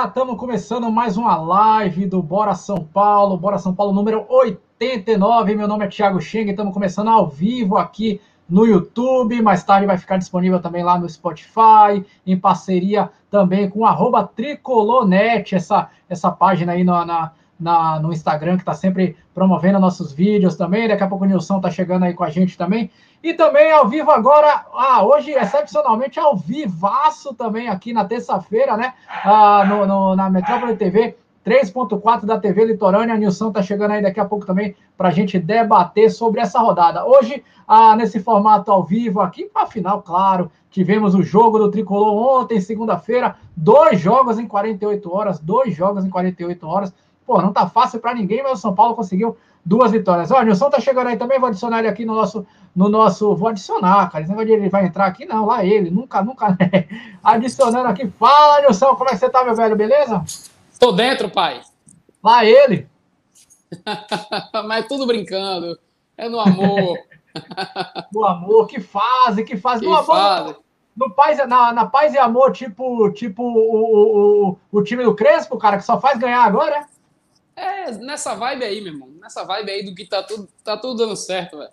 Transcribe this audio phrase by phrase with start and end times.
[0.00, 5.54] galera, estamos começando mais uma live do Bora São Paulo, Bora São Paulo número 89.
[5.54, 9.98] Meu nome é Thiago Cheng, estamos começando ao vivo aqui no YouTube, mais tarde vai
[9.98, 16.72] ficar disponível também lá no Spotify, em parceria também com arroba Tricolonet, essa, essa página
[16.72, 20.88] aí na, na, na no Instagram que está sempre promovendo nossos vídeos também.
[20.88, 22.90] Daqui a pouco o Nilson está chegando aí com a gente também.
[23.22, 28.94] E também ao vivo agora, ah, hoje excepcionalmente ao vivaço também aqui na terça-feira, né?
[29.24, 33.14] Ah, no, no, na Metrópole TV, 3.4 da TV Litorânea.
[33.14, 36.60] A Nilson tá chegando aí daqui a pouco também para a gente debater sobre essa
[36.60, 37.04] rodada.
[37.04, 42.60] Hoje, ah, nesse formato ao vivo aqui, afinal, claro, tivemos o jogo do Tricolor ontem,
[42.60, 46.94] segunda-feira, dois jogos em 48 horas, dois jogos em 48 horas.
[47.30, 50.32] Pô, não tá fácil para ninguém, mas o São Paulo conseguiu duas vitórias.
[50.32, 53.36] Olha, o Nilson tá chegando aí também, vou adicionar ele aqui no nosso, no nosso,
[53.36, 56.48] vou adicionar, cara, esse negócio de ele vai entrar aqui, não, lá ele, nunca, nunca,
[56.58, 56.88] né?
[57.22, 60.24] adicionando aqui, fala, Nilson, como é que você tá, meu velho, beleza?
[60.80, 61.60] Tô dentro, pai.
[62.20, 62.88] Lá ele.
[64.66, 65.78] Mas tudo brincando,
[66.18, 66.98] é no amor.
[68.12, 70.56] no amor, que fase, que fase, que no amor, fase.
[70.96, 75.56] No, paz, na, na paz e amor, tipo, tipo o, o, o, time do Crespo,
[75.58, 76.84] cara, que só faz ganhar agora, é,
[78.00, 79.08] nessa vibe aí, meu irmão.
[79.20, 81.70] Nessa vibe aí do que tá tudo, tá tudo dando certo, velho.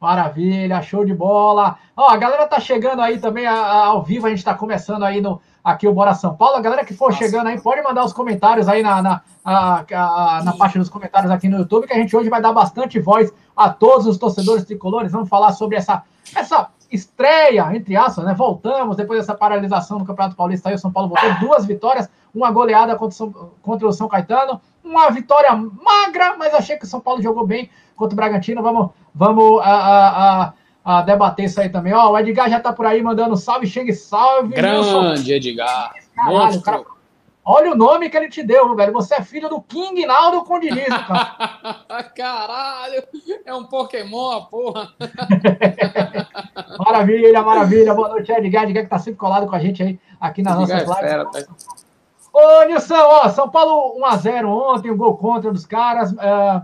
[0.00, 1.78] Maravilha, show de bola.
[1.96, 5.04] Ó, a galera tá chegando aí também a, a, ao vivo, a gente tá começando
[5.04, 6.56] aí no aqui o Bora São Paulo.
[6.56, 7.24] A galera que for Nossa.
[7.24, 11.48] chegando aí, pode mandar os comentários aí na, na, a, na parte dos comentários aqui
[11.48, 15.12] no YouTube, que a gente hoje vai dar bastante voz a todos os torcedores tricolores.
[15.12, 16.02] Vamos falar sobre essa,
[16.34, 18.34] essa estreia, entre aspas, né?
[18.34, 22.50] Voltamos depois dessa paralisação do Campeonato Paulista aí, o São Paulo voltou duas vitórias, uma
[22.50, 26.88] goleada contra o São, contra o São Caetano, uma vitória magra, mas achei que o
[26.88, 28.62] São Paulo jogou bem contra o Bragantino.
[28.62, 30.52] Vamos, vamos a, a, a,
[30.84, 31.92] a debater isso aí também.
[31.92, 34.54] Ó, o Edgar já tá por aí mandando salve, chegue, salve.
[34.54, 35.92] Grande Edgar.
[36.14, 36.84] Caralho, cara,
[37.44, 38.92] olha o nome que ele te deu, velho.
[38.92, 42.02] Você é filho do King Naldo Condinizo, cara.
[42.14, 43.02] Caralho,
[43.44, 44.92] é um Pokémon, a porra.
[46.78, 47.94] maravilha, maravilha.
[47.94, 48.64] Boa noite, Edgar.
[48.64, 51.10] Edgar que tá sempre colado com a gente aí aqui nas Edgar nossas lives.
[51.10, 51.81] Fera, tá?
[52.32, 56.14] Ô, Nilson, ó, São Paulo 1x0 ontem, um gol contra dos caras.
[56.16, 56.62] É,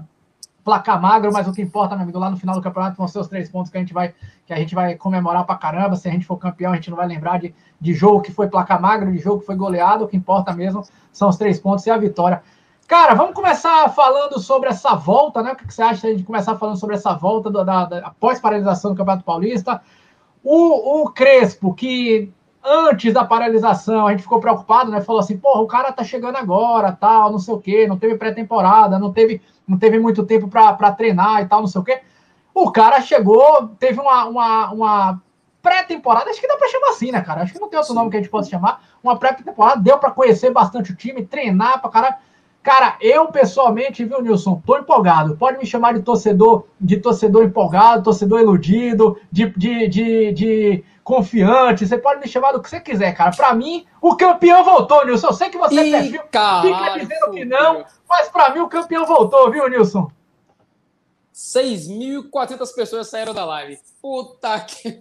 [0.64, 3.18] placar magro, mas o que importa, meu amigo, lá no final do campeonato vão ser
[3.18, 4.14] os três pontos que a gente vai,
[4.46, 5.96] que a gente vai comemorar pra caramba.
[5.96, 8.48] Se a gente for campeão, a gente não vai lembrar de, de jogo que foi
[8.48, 10.04] placar magro, de jogo que foi goleado.
[10.04, 12.42] O que importa mesmo são os três pontos e a vitória.
[12.86, 15.52] Cara, vamos começar falando sobre essa volta, né?
[15.52, 18.96] O que você acha de começar falando sobre essa volta da, da, da pós-paralisação do
[18.96, 19.80] Campeonato Paulista?
[20.42, 22.32] O, o Crespo, que
[22.64, 25.00] antes da paralisação, a gente ficou preocupado, né?
[25.00, 28.16] Falou assim, porra, o cara tá chegando agora, tal, não sei o quê, não teve
[28.16, 32.00] pré-temporada, não teve, não teve muito tempo para treinar e tal, não sei o quê.
[32.54, 35.22] O cara chegou, teve uma, uma, uma
[35.62, 37.42] pré-temporada, acho que dá para chamar assim, né, cara?
[37.42, 37.98] Acho que não tem outro Sim.
[37.98, 38.82] nome que a gente possa chamar.
[39.02, 42.19] Uma pré-temporada, deu para conhecer bastante o time, treinar para cara.
[42.62, 45.36] Cara, eu pessoalmente, viu, Nilson, tô empolgado.
[45.36, 51.86] Pode me chamar de torcedor, de torcedor empolgado, torcedor iludido, de, de, de, de confiante,
[51.86, 53.30] você pode me chamar do que você quiser, cara.
[53.34, 55.28] Para mim, o campeão voltou, Nilson.
[55.28, 59.06] Eu sei que você Ih, perfil, fica dizendo que não, mas para mim o campeão
[59.06, 60.10] voltou, viu, Nilson?
[61.32, 63.78] 6.400 pessoas saíram da live.
[64.02, 65.00] Puta que.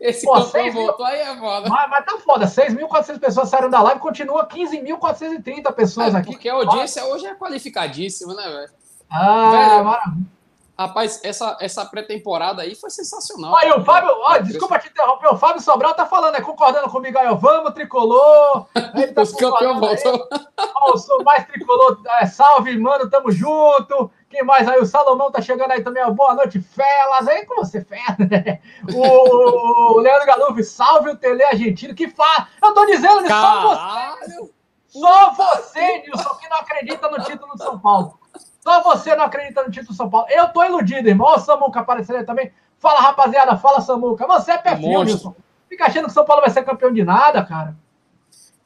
[0.00, 1.68] Esse Pô, campeão voltou, aí é foda.
[1.68, 6.32] Mas, mas tá foda, 6.400 pessoas saíram da live, continua 15.430 pessoas é, aqui.
[6.32, 8.70] Porque a audiência hoje é qualificadíssima, né, velho?
[9.10, 10.34] Ah, velho, maravilha.
[10.76, 13.56] Rapaz, essa, essa pré-temporada aí foi sensacional.
[13.56, 17.16] Aí, o Fábio, ó, desculpa te interromper, o Fábio Sobral tá falando, é concordando comigo
[17.16, 18.66] aí, ó, vamos, tricolor.
[18.96, 20.28] Ele tá Os campeões voltou.
[20.74, 24.10] Ó, sou mais tricolor, é, salve, mano, tamo junto.
[24.34, 24.80] Quem mais aí?
[24.80, 27.28] O Salomão tá chegando aí também, ó, boa noite, Felas.
[27.28, 28.58] Aí com você, Felas, né?
[28.92, 32.48] O, o Leandro Galuf, salve o Tele Argentino, que faz.
[32.60, 34.50] Eu tô dizendo, só você.
[34.88, 38.18] Só você, Nilson, que não acredita no título de São Paulo.
[38.60, 40.26] Só você não acredita no título do São Paulo.
[40.28, 41.28] Eu tô iludido, irmão.
[41.28, 42.52] Olha o Samuca aparecendo aí também.
[42.80, 43.56] Fala, rapaziada.
[43.56, 44.26] Fala, Samuca.
[44.26, 45.32] Você é perfil, Wilson.
[45.68, 47.76] Fica achando que o São Paulo vai ser campeão de nada, cara.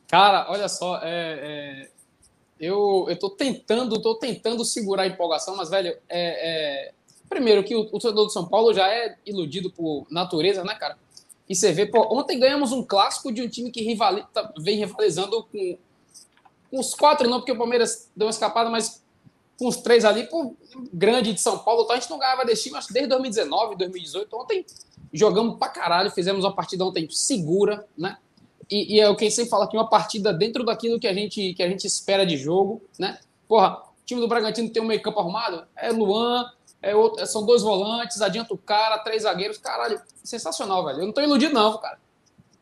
[0.09, 0.99] Cara, olha só.
[1.03, 1.89] É, é,
[2.61, 6.93] eu, eu tô tentando, tô tentando segurar a empolgação, mas, velho, é, é
[7.29, 10.97] primeiro que o, o torcedor do São Paulo já é iludido por natureza, né, cara?
[11.49, 14.27] E você vê, pô, ontem ganhamos um clássico de um time que rivaliza,
[14.59, 15.79] vem rivalizando com,
[16.71, 19.03] com os quatro, não, porque o Palmeiras deu uma escapada, mas
[19.59, 20.55] com os três ali, pô,
[20.93, 24.37] grande de São Paulo, então a gente não ganhava desse time, acho desde 2019, 2018.
[24.37, 24.65] Ontem
[25.13, 28.19] jogamos pra caralho, fizemos uma partida ontem segura, né?
[28.71, 31.55] E, e é o que sempre fala aqui, uma partida dentro daquilo que a gente,
[31.55, 33.19] que a gente espera de jogo, né?
[33.47, 35.67] Porra, o time do Bragantino tem um meio campo arrumado?
[35.75, 36.45] É Luan,
[36.83, 41.01] é outro, são dois volantes, adianta o cara, três zagueiros, caralho, sensacional, velho.
[41.01, 41.99] Eu não tô iludido não, cara.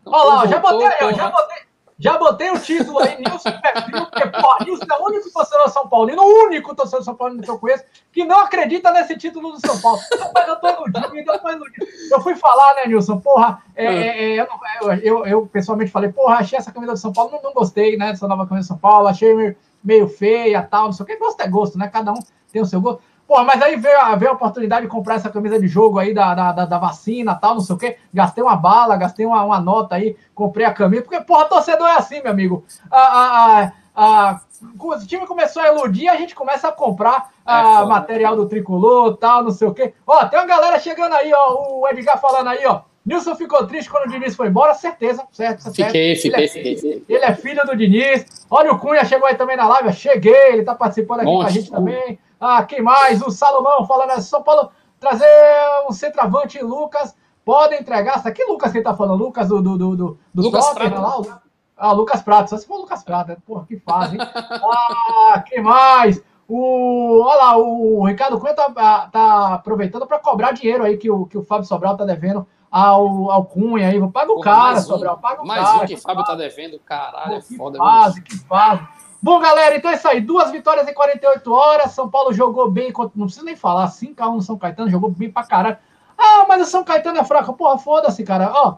[0.00, 1.62] Então, Olha lá, já botei aí, já botei,
[1.98, 5.88] Já botei o título aí, Nilson Perfil, porque, porra, Nilson é o único torcedor São
[5.88, 9.66] Paulino, o único torcedor São Paulino que eu conheço, que não acredita nesse título do
[9.66, 9.98] São Paulo.
[10.34, 11.86] Mas eu tô iludido, eu tô iludido.
[12.10, 13.18] Eu fui falar, né, Nilson?
[13.18, 14.46] Porra, é, é, é,
[14.82, 17.96] eu, eu, eu, pessoalmente falei, porra, achei essa camisa do São Paulo, não, não gostei,
[17.96, 21.06] né, dessa nova camisa do São Paulo, achei meio, meio feia, tal, não sei o
[21.06, 21.16] que.
[21.16, 21.88] Gosto é gosto, né?
[21.88, 22.18] Cada um
[22.52, 23.02] tem o seu gosto.
[23.26, 26.14] Pô, mas aí veio, a, veio a oportunidade de comprar essa camisa de jogo aí
[26.14, 27.96] da, da, da vacina tal, não sei o quê.
[28.14, 31.96] Gastei uma bala, gastei uma, uma nota aí, comprei a camisa, porque, porra, torcedor é
[31.96, 32.64] assim, meu amigo.
[32.88, 34.40] A, a, a,
[34.78, 39.16] o time começou a iludir, a gente começa a comprar é a, material do tricolor
[39.16, 39.92] tal, não sei o quê.
[40.06, 42.82] Ó, tem uma galera chegando aí, ó, o Edgar falando aí, ó.
[43.04, 45.62] Nilson ficou triste quando o Diniz foi embora, certeza, certo?
[45.62, 45.76] certo.
[45.76, 48.26] Fiquei, fiquei, ele é, fiquei, Ele é filho do Diniz.
[48.50, 49.92] Olha o Cunha, chegou aí também na live.
[49.92, 52.18] Cheguei, ele tá participando aqui Bom, com a gente também.
[52.40, 53.22] Ah, quem mais?
[53.22, 55.26] O Salomão falando assim, São Paulo trazer
[55.88, 57.16] um centroavante Lucas.
[57.44, 58.22] Pode entregar.
[58.32, 59.22] Que Lucas que ele tá falando?
[59.22, 61.40] Lucas do, do, do, do, Lucas Tottenham lá?
[61.76, 62.50] Ah, Lucas Prato.
[62.50, 63.28] Só se for Lucas Prato.
[63.28, 63.36] Né?
[63.46, 64.18] Porra, que faz, hein?
[64.20, 66.22] ah, quem mais?
[66.48, 71.10] O, olha lá, o Ricardo Cunha tá, ah, tá aproveitando para cobrar dinheiro aí que
[71.10, 74.10] o, que o Fábio Sobral tá devendo ao, ao Cunha aí.
[74.10, 75.78] Paga o cara, um, Sobral, paga o mais cara.
[75.78, 77.78] Mais um que o Fábio tá devendo, caralho, é foda.
[77.78, 78.82] Que fase, que fase.
[79.22, 80.20] Bom, galera, então é isso aí.
[80.20, 81.92] Duas vitórias em 48 horas.
[81.92, 82.92] São Paulo jogou bem.
[83.14, 83.88] Não precisa nem falar.
[83.88, 85.78] 5x1 no São Caetano, jogou bem pra caralho.
[86.16, 87.54] Ah, mas o São Caetano é fraco.
[87.54, 88.50] Porra, foda-se, cara.
[88.54, 88.76] Ó,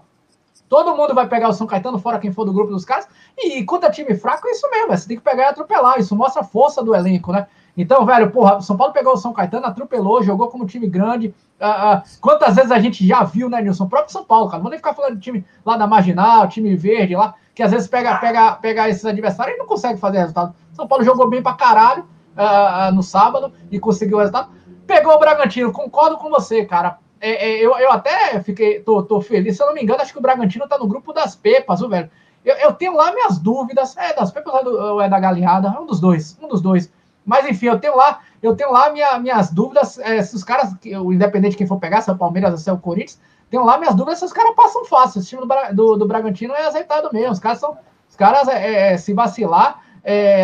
[0.68, 3.08] todo mundo vai pegar o São Caetano, fora quem for do grupo dos caras.
[3.36, 4.96] E é time fraco, é isso mesmo.
[4.96, 5.98] Você tem que pegar e atropelar.
[5.98, 7.46] Isso mostra a força do elenco, né?
[7.76, 11.34] Então, velho, porra, o São Paulo pegou o São Caetano, atropelou, jogou como time grande.
[11.60, 13.84] Uh, uh, quantas vezes a gente já viu, né, Nilson?
[13.84, 14.58] O próprio São Paulo, cara.
[14.58, 17.72] Não vou nem ficar falando de time lá da Marginal, time verde lá que às
[17.72, 20.54] vezes pega, pega, pega esses adversários e não consegue fazer resultado.
[20.72, 22.04] São Paulo jogou bem pra caralho
[22.36, 24.52] uh, no sábado e conseguiu o resultado.
[24.86, 26.98] Pegou o Bragantino, concordo com você, cara.
[27.20, 30.12] É, é, eu, eu até fiquei, tô, tô feliz, se eu não me engano, acho
[30.12, 32.08] que o Bragantino tá no grupo das Pepas, viu, velho?
[32.44, 35.74] Eu, eu tenho lá minhas dúvidas, é das Pepas ou é, do, é da Galinhada,
[35.76, 36.92] é um dos dois, um dos dois.
[37.26, 40.76] Mas enfim, eu tenho lá, eu tenho lá minha, minhas dúvidas, é, se os caras,
[41.02, 43.18] o independente de quem for pegar, se é o Palmeiras, se é o Corinthians,
[43.50, 45.20] tenho lá minhas dúvidas se os caras passam fácil.
[45.20, 47.32] Esse time do, do, do, Bragantino é azeitado mesmo.
[47.32, 47.76] Os caras são.
[48.08, 50.42] Os caras, é, é, se vacilar, é,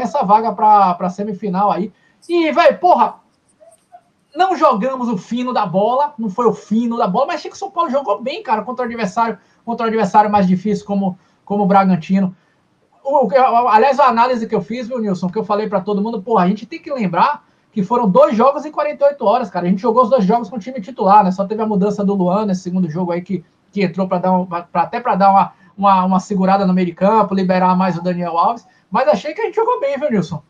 [0.00, 1.92] essa vaga pra semifinal aí.
[2.28, 3.20] E, velho, porra,
[4.34, 7.56] não jogamos o fino da bola, não foi o fino da bola, mas achei que
[7.56, 11.18] o São Paulo jogou bem, cara, contra o adversário, contra o adversário mais difícil como,
[11.44, 12.36] como o Bragantino.
[13.02, 13.28] O,
[13.68, 16.44] aliás, a análise que eu fiz, viu, Nilson, que eu falei para todo mundo, porra,
[16.44, 19.66] a gente tem que lembrar que foram dois jogos em 48 horas, cara.
[19.66, 21.30] A gente jogou os dois jogos com o time titular, né?
[21.30, 24.32] Só teve a mudança do Luan nesse segundo jogo aí que, que entrou para dar
[24.32, 27.98] um, pra, até para dar uma, uma, uma, segurada no meio de campo, liberar mais
[27.98, 28.66] o Daniel Alves.
[28.90, 30.42] Mas achei que a gente jogou bem, viu, Nilson?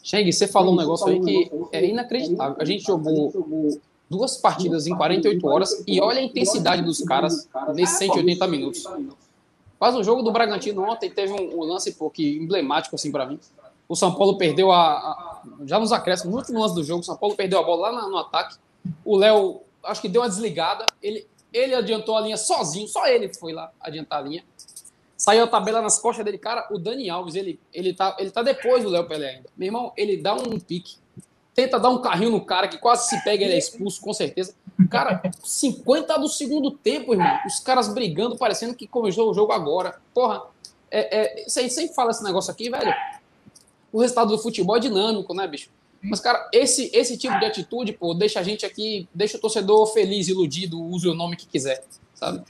[0.00, 2.56] Cheng, você falou um negócio aí que é inacreditável.
[2.60, 3.32] A gente jogou
[4.08, 8.84] duas partidas em 48 horas e olha a intensidade dos caras nesses 180 minutos.
[9.76, 13.26] Faz um jogo do Bragantino ontem, teve um, um lance pô, que emblemático assim para
[13.26, 13.40] mim.
[13.88, 15.34] O São Paulo perdeu a, a
[15.64, 18.08] já nos acréscimos, no último lance do jogo, o São Paulo perdeu a bola lá
[18.08, 18.56] no ataque.
[19.04, 20.84] O Léo, acho que deu uma desligada.
[21.02, 24.44] Ele, ele adiantou a linha sozinho, só ele foi lá adiantar a linha.
[25.16, 26.38] Saiu a tabela nas costas dele.
[26.38, 29.48] Cara, o Dani Alves, ele, ele, tá, ele tá depois do Léo Pelé ainda.
[29.56, 30.96] Meu irmão, ele dá um pique,
[31.54, 34.54] tenta dar um carrinho no cara que quase se pega, ele é expulso, com certeza.
[34.90, 37.38] Cara, 50 do segundo tempo, irmão.
[37.46, 40.00] Os caras brigando, parecendo que começou o jogo agora.
[40.12, 40.42] Porra,
[40.90, 42.92] é, é, você sempre fala esse negócio aqui, velho
[43.94, 45.70] o resultado do futebol é dinâmico, né, bicho?
[46.02, 49.86] Mas, cara, esse, esse tipo de atitude, pô, deixa a gente aqui, deixa o torcedor
[49.86, 51.82] feliz, iludido, use o nome que quiser,
[52.12, 52.42] sabe?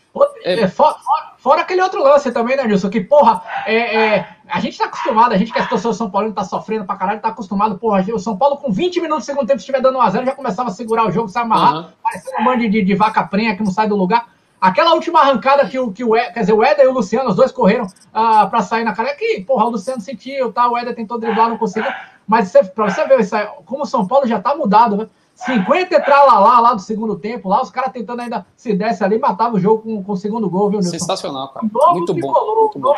[0.42, 0.60] É...
[0.60, 0.96] É, fora,
[1.36, 2.88] fora, aquele outro lance também, né, Nilson?
[2.88, 6.10] Que, porra, é, é, a gente tá acostumado, a gente que é torcedor do São
[6.10, 9.26] Paulo tá sofrendo pra caralho, tá acostumado, porra, o São Paulo com 20 minutos do
[9.26, 11.90] segundo tempo, se estiver dando 1x0, já começava a segurar o jogo, se amarrar, uhum.
[12.02, 14.33] parecendo um monte de, de vaca prenha que não sai do lugar.
[14.64, 17.36] Aquela última arrancada que o, que o quer dizer, o Éder e o Luciano, os
[17.36, 20.66] dois correram uh, para sair na cara, é que, porra, o Luciano sentiu, tá?
[20.70, 21.92] O Éder tentou driblar, não conseguiu.
[22.26, 25.06] Mas você, pra você ver isso aí, como o São Paulo já tá mudado, né?
[25.34, 29.56] 50 lá lá do segundo tempo, lá, os caras tentando ainda se desse ali, matava
[29.56, 30.98] o jogo com, com o segundo gol, viu, Nilson?
[30.98, 31.66] Sensacional, cara.
[31.92, 32.32] Muito bom.
[32.62, 32.94] muito bom.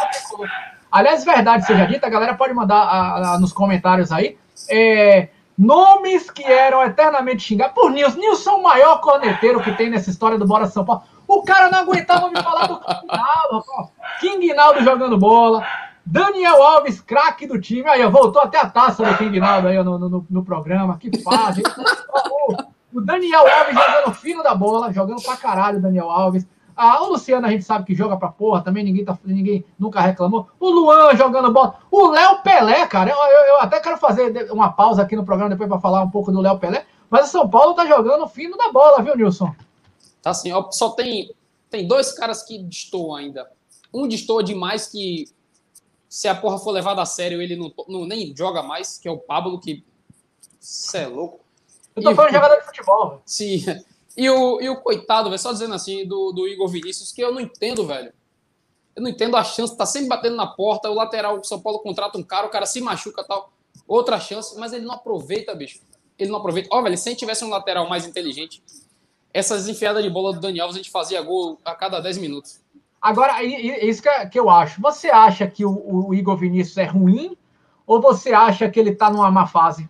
[0.92, 4.38] Aliás, verdade seja dita, a galera pode mandar a, a, nos comentários aí.
[4.70, 8.18] É, nomes que eram eternamente xingados por Nilson.
[8.18, 11.02] Nilson é o maior corneteiro que tem nessa história do Bora São Paulo.
[11.28, 12.80] O cara não aguentava me falar do
[14.20, 15.64] King King Naldo jogando bola.
[16.04, 17.88] Daniel Alves, craque do time.
[17.88, 20.96] Aí, voltou até a taça do King Naldo aí no, no, no programa.
[20.98, 21.62] Que fase.
[22.94, 26.46] o Daniel Alves jogando fino da bola, jogando pra caralho o Daniel Alves.
[26.76, 29.98] Ah, o Luciano a gente sabe que joga pra porra, também ninguém, tá, ninguém nunca
[29.98, 30.46] reclamou.
[30.60, 31.76] O Luan jogando bola.
[31.90, 35.50] O Léo Pelé, cara, eu, eu, eu, até quero fazer uma pausa aqui no programa
[35.50, 38.58] depois para falar um pouco do Léo Pelé, mas o São Paulo tá jogando fino
[38.58, 39.54] da bola, viu, Nilson?
[40.26, 41.32] Tá assim, ó, só tem,
[41.70, 43.48] tem dois caras que destoam ainda.
[43.94, 45.26] Um destoa demais que
[46.08, 49.10] se a porra for levada a sério, ele não, não nem joga mais, que é
[49.12, 49.84] o Pablo, que.
[50.58, 51.38] Você é louco.
[51.94, 53.22] Eu tô e, falando de jogador de futebol.
[53.24, 53.64] Sim.
[54.18, 57.30] E o, e o coitado, velho, só dizendo assim, do, do Igor Vinícius, que eu
[57.34, 58.14] não entendo, velho.
[58.96, 61.80] Eu não entendo a chance, tá sempre batendo na porta, o lateral, o São Paulo
[61.80, 63.52] contrata um cara, o cara se machuca tal.
[63.86, 65.80] Outra chance, mas ele não aproveita, bicho.
[66.18, 66.70] Ele não aproveita.
[66.72, 68.62] Ó, velho, se gente tivesse um lateral mais inteligente,
[69.36, 72.58] essas enfiadas de bola do Daniel, a gente fazia gol a cada 10 minutos.
[73.00, 74.80] Agora, isso que eu acho.
[74.80, 77.36] Você acha que o, o Igor Vinícius é ruim
[77.86, 79.88] ou você acha que ele tá numa má fase?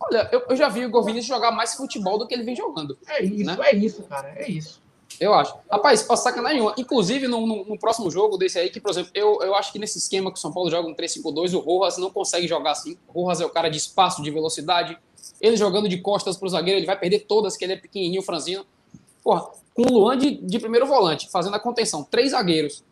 [0.00, 2.54] Olha, eu, eu já vi o Igor Vinícius jogar mais futebol do que ele vem
[2.54, 2.96] jogando.
[3.08, 3.56] É isso, né?
[3.60, 4.80] é isso, cara, é isso.
[5.20, 5.54] Eu acho.
[5.70, 6.74] Rapaz, posso sacanagem nenhuma.
[6.78, 9.78] Inclusive, no, no, no, próximo jogo desse aí, que, por exemplo, eu, eu acho que
[9.78, 12.96] nesse esquema que o São Paulo joga no 3-5-2, o Rojas não consegue jogar assim.
[13.12, 14.98] O Rojas é o cara de espaço, de velocidade.
[15.42, 18.64] Ele jogando de costas pro zagueiro, ele vai perder todas, que ele é pequenininho, franzino.
[19.22, 22.84] Porra, com o Luan de, de primeiro volante, fazendo a contenção, três zagueiros.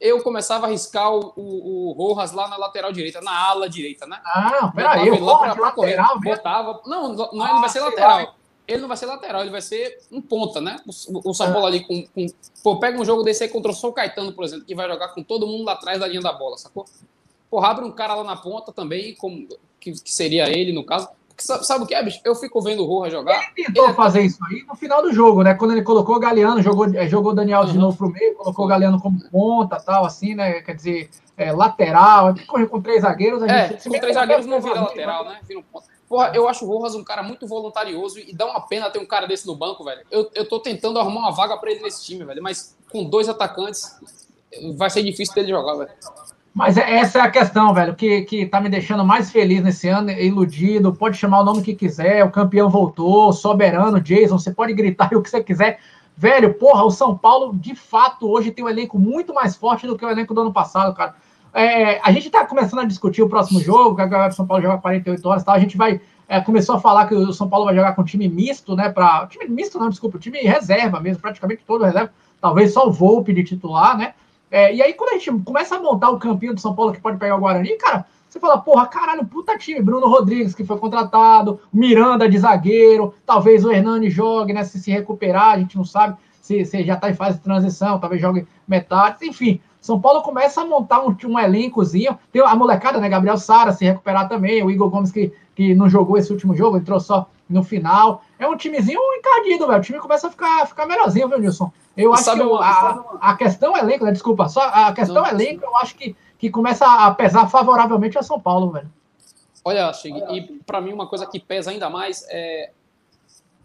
[0.00, 4.04] Eu começava a arriscar o, o, o Rojas lá na lateral direita, na ala direita,
[4.04, 4.20] né?
[4.24, 5.96] Ah, peraí, lá pra, correr.
[6.24, 6.82] Botava.
[6.84, 8.34] Não, não, ah, ele vai ser lateral
[8.66, 10.80] ele não vai ser lateral, ele vai ser um ponta, né?
[10.86, 12.26] O, o Sabola ali com, com.
[12.62, 15.08] Pô, pega um jogo desse aí contra o São Caetano, por exemplo, que vai jogar
[15.08, 16.84] com todo mundo lá atrás da linha da bola, sacou?
[17.50, 19.46] Porra, abre um cara lá na ponta também, como,
[19.80, 21.08] que, que seria ele no caso.
[21.38, 22.20] Sabe, sabe, o que é, bicho?
[22.24, 23.52] Eu fico vendo o Roja jogar.
[23.56, 23.92] Ele tentou ele...
[23.92, 25.54] É fazer isso aí no final do jogo, né?
[25.54, 27.66] Quando ele colocou o Galeano, jogou, eh, jogou o Daniel uhum.
[27.66, 30.60] de novo pro meio, colocou o Galeano como ponta tal, assim, né?
[30.62, 32.34] Quer dizer, é, lateral.
[32.46, 33.42] Correr com três zagueiros.
[33.42, 35.40] A gente, é, com três zagueiros não vira lateral, né?
[35.46, 35.86] Vira um ponta.
[36.12, 39.06] Porra, eu acho o Rojas um cara muito voluntarioso e dá uma pena ter um
[39.06, 40.02] cara desse no banco, velho.
[40.10, 43.30] Eu, eu tô tentando arrumar uma vaga para ele nesse time, velho, mas com dois
[43.30, 43.98] atacantes
[44.76, 45.90] vai ser difícil dele jogar, velho.
[46.54, 49.88] Mas é, essa é a questão, velho, que, que tá me deixando mais feliz nesse
[49.88, 50.94] ano, iludido.
[50.94, 55.22] Pode chamar o nome que quiser, o campeão voltou, soberano, Jason, você pode gritar o
[55.22, 55.80] que você quiser.
[56.16, 59.96] Velho, porra, o São Paulo, de fato, hoje tem um elenco muito mais forte do
[59.96, 61.14] que o elenco do ano passado, cara.
[61.54, 64.78] É, a gente está começando a discutir o próximo jogo, que a São Paulo joga
[64.78, 65.52] 48 horas, tá?
[65.52, 66.00] A gente vai
[66.32, 68.88] é, começou a falar que o São Paulo vai jogar com time misto, né?
[68.88, 72.10] Para time misto não, desculpa, time reserva mesmo, praticamente todo reserva.
[72.40, 74.14] Talvez só o Volpe de titular, né?
[74.52, 77.00] É, e aí quando a gente começa a montar o campinho do São Paulo que
[77.00, 79.80] pode pegar o Guarani, cara, você fala, porra, caralho, puta time.
[79.80, 84.62] Bruno Rodrigues, que foi contratado, Miranda de zagueiro, talvez o Hernani jogue, né?
[84.62, 87.98] Se se recuperar, a gente não sabe se, se já está em fase de transição,
[87.98, 89.58] talvez jogue metade, enfim.
[89.80, 92.18] São Paulo começa a montar um, um elencozinho.
[92.30, 93.08] Tem a molecada, né?
[93.08, 96.76] Gabriel Sara se recuperar também, o Igor Gomes que, que não jogou esse último jogo,
[96.76, 98.22] entrou só no final.
[98.42, 99.78] É um timezinho encardido, velho.
[99.78, 101.70] O time começa a ficar, ficar melhorzinho, viu, Nilson?
[101.96, 104.12] Eu acho que a, a questão elenco, né?
[104.12, 108.22] Desculpa, só a questão não, elenco, eu acho que, que começa a pesar favoravelmente a
[108.22, 108.90] São Paulo, velho.
[109.64, 112.72] Olha, Chig, e para mim uma coisa que pesa ainda mais é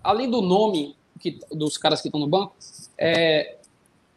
[0.04, 2.56] além do nome que, dos caras que estão no banco,
[2.98, 3.58] é,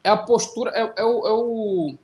[0.04, 1.94] é a postura, é, é, o, é, o,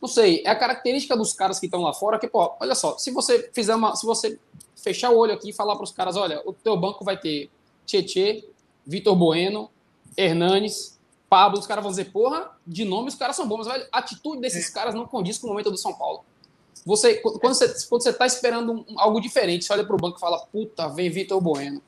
[0.00, 2.98] Não sei, é a característica dos caras que estão lá fora, que, pô, olha só,
[2.98, 3.94] se você fizer uma.
[3.94, 4.38] Se você
[4.76, 7.50] fechar o olho aqui e falar para os caras, olha, o teu banco vai ter
[7.90, 8.48] Tietê,
[8.86, 9.70] Vitor Bueno,
[10.16, 13.98] Hernanes, Pablo, os caras vão dizer, porra, de nome os caras são bons, mas a
[13.98, 14.72] atitude desses é.
[14.72, 16.24] caras não condiz com o momento do São Paulo.
[16.84, 20.20] Você, quando você quando você tá esperando um, algo diferente, você olha pro banco e
[20.20, 21.82] fala, puta, vem Vitor Bueno.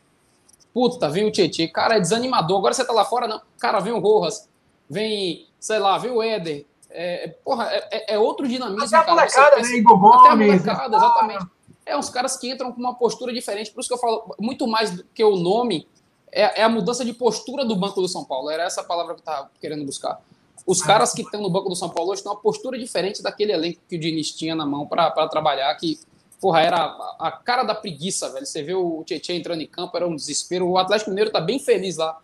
[0.73, 1.69] Puta, vem o Tietê.
[1.69, 2.59] Cara, é desanimador.
[2.59, 3.41] Agora você tá lá fora, não.
[3.59, 4.49] Cara, vem o Rojas
[4.93, 6.67] vem, sei lá, vem o Éder.
[6.91, 9.13] É, é porra, é, é, é outro dinamismo, até cara.
[9.13, 9.79] Molecada, pensa, né?
[9.79, 11.47] Igor Gomes, até a molecada, exatamente.
[11.85, 13.71] É uns caras que entram com uma postura diferente.
[13.71, 15.87] Por isso que eu falo, muito mais do que o nome,
[16.31, 18.51] é, é a mudança de postura do Banco do São Paulo.
[18.51, 20.21] Era essa palavra que eu estava querendo buscar.
[20.67, 20.87] Os ah.
[20.87, 23.81] caras que estão no Banco do São Paulo hoje têm uma postura diferente daquele elenco
[23.89, 25.99] que o Diniz tinha na mão para trabalhar, que,
[26.41, 28.47] porra, era a, a, cara da preguiça, velho.
[28.47, 30.69] Você vê o Tietchan entrando em campo, era um desespero.
[30.69, 32.19] O Atlético Mineiro tá bem feliz lá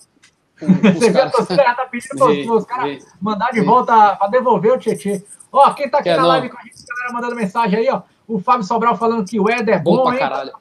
[0.59, 5.23] você vê a torcida tá pedindo os caras mandar de volta para devolver o Tietchan.
[5.53, 8.03] Ó, quem tá aqui na live com a gente, a galera mandando mensagem aí, ó.
[8.29, 10.19] O Fábio Sobral falando que o Éder é bom, bom pra hein?
[10.19, 10.53] caralho.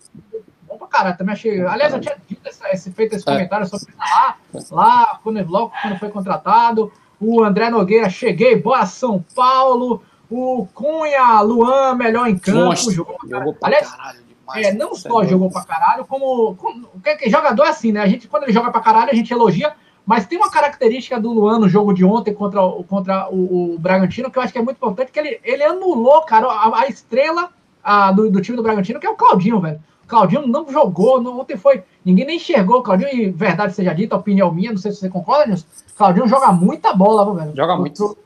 [0.66, 1.62] Bom pra caralho, também achei.
[1.66, 3.32] Aliás, eu tinha dito esse, feito esse é.
[3.34, 4.38] comentário sobre lá,
[4.72, 6.92] lá, quando, logo quando foi contratado.
[7.20, 10.02] O André Nogueira, cheguei, boa São Paulo.
[10.30, 12.60] O Cunha, Luan, melhor em campo.
[12.60, 12.94] Monstro.
[12.94, 14.28] Jogou pra, jogou pra Aliás, caralho.
[14.56, 16.90] É, não só jogou pra caralho, como, como.
[17.02, 18.00] que, jogador é assim, né?
[18.00, 19.74] A gente, quando ele joga pra caralho, a gente elogia,
[20.06, 24.32] mas tem uma característica do Luan no jogo de ontem contra, contra o, o Bragantino
[24.32, 27.50] que eu acho que é muito importante, que ele, ele anulou, cara, a, a estrela
[27.88, 29.80] a, do, do, time do Bragantino, que é o Claudinho, velho.
[30.04, 31.84] O Claudinho não jogou, não, ontem foi.
[32.04, 35.10] Ninguém nem enxergou o Claudinho, e verdade seja dita, opinião minha, não sei se você
[35.10, 35.66] concorda, Nilson.
[35.98, 37.56] Claudinho joga muita bola, velho.
[37.56, 38.18] Joga muito.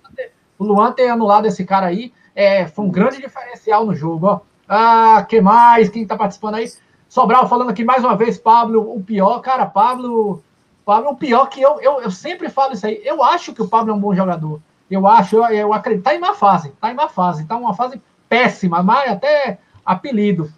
[0.58, 4.28] O, o Luan ter anulado esse cara aí é, foi um grande diferencial no jogo,
[4.28, 4.40] ó.
[4.68, 5.90] Ah, que mais?
[5.90, 6.72] Quem tá participando aí?
[7.08, 9.40] Sobral falando aqui mais uma vez, Pablo, o pior.
[9.42, 10.42] Cara, Pablo
[10.86, 13.02] Pablo é o pior que eu, eu, eu sempre falo isso aí.
[13.04, 14.60] Eu acho que o Pablo é um bom jogador.
[14.90, 17.74] Eu acho, eu, eu acredito, tá em má fase, tá em má fase, tá uma
[17.74, 18.02] fase
[18.32, 20.50] péssima, mas até apelido.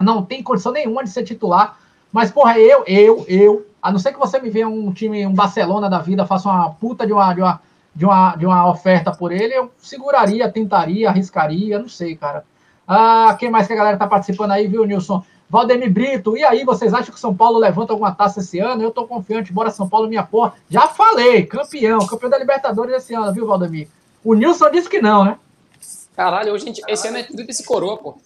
[0.00, 1.78] Não tem condição nenhuma de ser titular.
[2.12, 5.32] Mas, porra, eu, eu, eu, a não ser que você me venha um time, um
[5.32, 7.60] Barcelona da vida, faça uma puta de uma, de uma,
[7.94, 12.44] de uma, de uma oferta por ele, eu seguraria, tentaria, arriscaria, não sei, cara.
[12.86, 15.22] Ah, quem mais que a galera tá participando aí, viu, Nilson?
[15.48, 18.82] Valdemir Brito, e aí, vocês acham que São Paulo levanta alguma taça esse ano?
[18.82, 20.54] Eu tô confiante, bora São Paulo, minha porra.
[20.68, 23.86] Já falei, campeão, campeão da Libertadores esse ano, viu, Valdemir?
[24.24, 25.38] O Nilson disse que não, né?
[26.14, 28.16] Caralho, hoje, gente, esse ano é tríplice coroa, pô.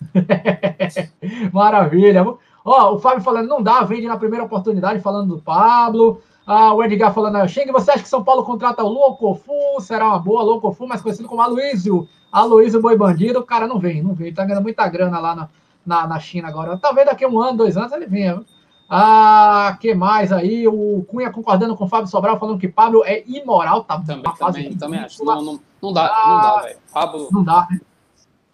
[1.52, 2.24] Maravilha.
[2.64, 6.22] Ó, o Fábio falando, não dá, vende na primeira oportunidade, falando do Pablo.
[6.46, 9.80] Ah, o Edgar falando, Cheng, você acha que São Paulo contrata o Locofu?
[9.80, 12.08] Será uma boa, Locofu, mais conhecido como Aloysio.
[12.30, 14.32] Aloysio Boi Bandido, o cara não vem, não vem.
[14.32, 15.48] Tá ganhando muita grana lá na,
[15.84, 16.76] na, na China agora.
[16.76, 18.44] Talvez daqui a um ano, dois anos ele venha.
[18.88, 20.66] Ah, que mais aí?
[20.68, 24.00] O Cunha concordando com o Fábio Sobral, falando que Pablo é imoral, tá?
[24.00, 25.24] Também, também, também acho.
[25.24, 26.78] Não, não, não dá, ah, não dá, velho.
[26.92, 27.28] Pablo.
[27.32, 27.80] Não dá, né?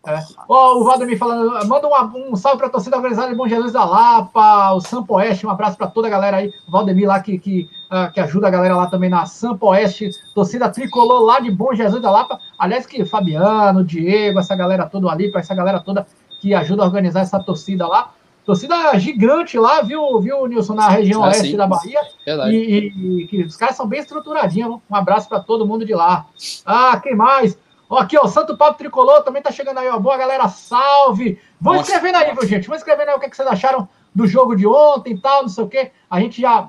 [0.05, 0.19] É.
[0.49, 3.73] Oh, o Valdemir falando, manda um, um salve para a torcida organizada de Bom Jesus
[3.73, 7.21] da Lapa, o Sampo Oeste, um abraço para toda a galera aí, o Valdemir lá
[7.21, 11.39] que, que, uh, que ajuda a galera lá também na Sampo Oeste, torcida tricolor lá
[11.39, 15.55] de Bom Jesus da Lapa, aliás que Fabiano, Diego, essa galera toda ali, para essa
[15.55, 16.05] galera toda
[16.41, 18.11] que ajuda a organizar essa torcida lá,
[18.45, 21.57] torcida gigante lá, viu, viu Nilson, na região ah, oeste sim.
[21.57, 25.67] da Bahia, e, e, e, que os caras são bem estruturadinhos, um abraço para todo
[25.67, 26.27] mundo de lá.
[26.67, 27.57] Ah, quem mais?
[27.93, 29.99] Ó, aqui, ó, Santo Papo Tricolor também tá chegando aí, ó.
[29.99, 31.39] Boa, galera, salve!
[31.61, 31.93] Vão Nossa.
[31.93, 32.67] escrevendo aí, viu, gente?
[32.67, 35.43] Vão escrevendo aí o que, é que vocês acharam do jogo de ontem e tal,
[35.43, 35.91] não sei o quê.
[36.11, 36.69] A gente já,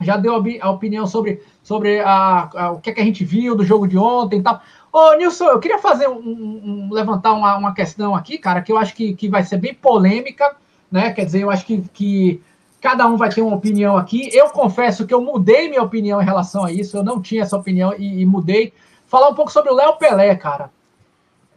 [0.00, 3.24] já deu a, a opinião sobre, sobre a, a, o que, é que a gente
[3.24, 4.60] viu do jogo de ontem e tal.
[4.92, 8.76] Ô, Nilson, eu queria fazer um, um, levantar uma, uma questão aqui, cara, que eu
[8.76, 10.56] acho que, que vai ser bem polêmica,
[10.90, 11.12] né?
[11.12, 12.42] Quer dizer, eu acho que, que
[12.80, 14.30] cada um vai ter uma opinião aqui.
[14.32, 17.56] Eu confesso que eu mudei minha opinião em relação a isso, eu não tinha essa
[17.56, 18.72] opinião e, e mudei
[19.06, 20.70] falar um pouco sobre o Léo Pelé, cara.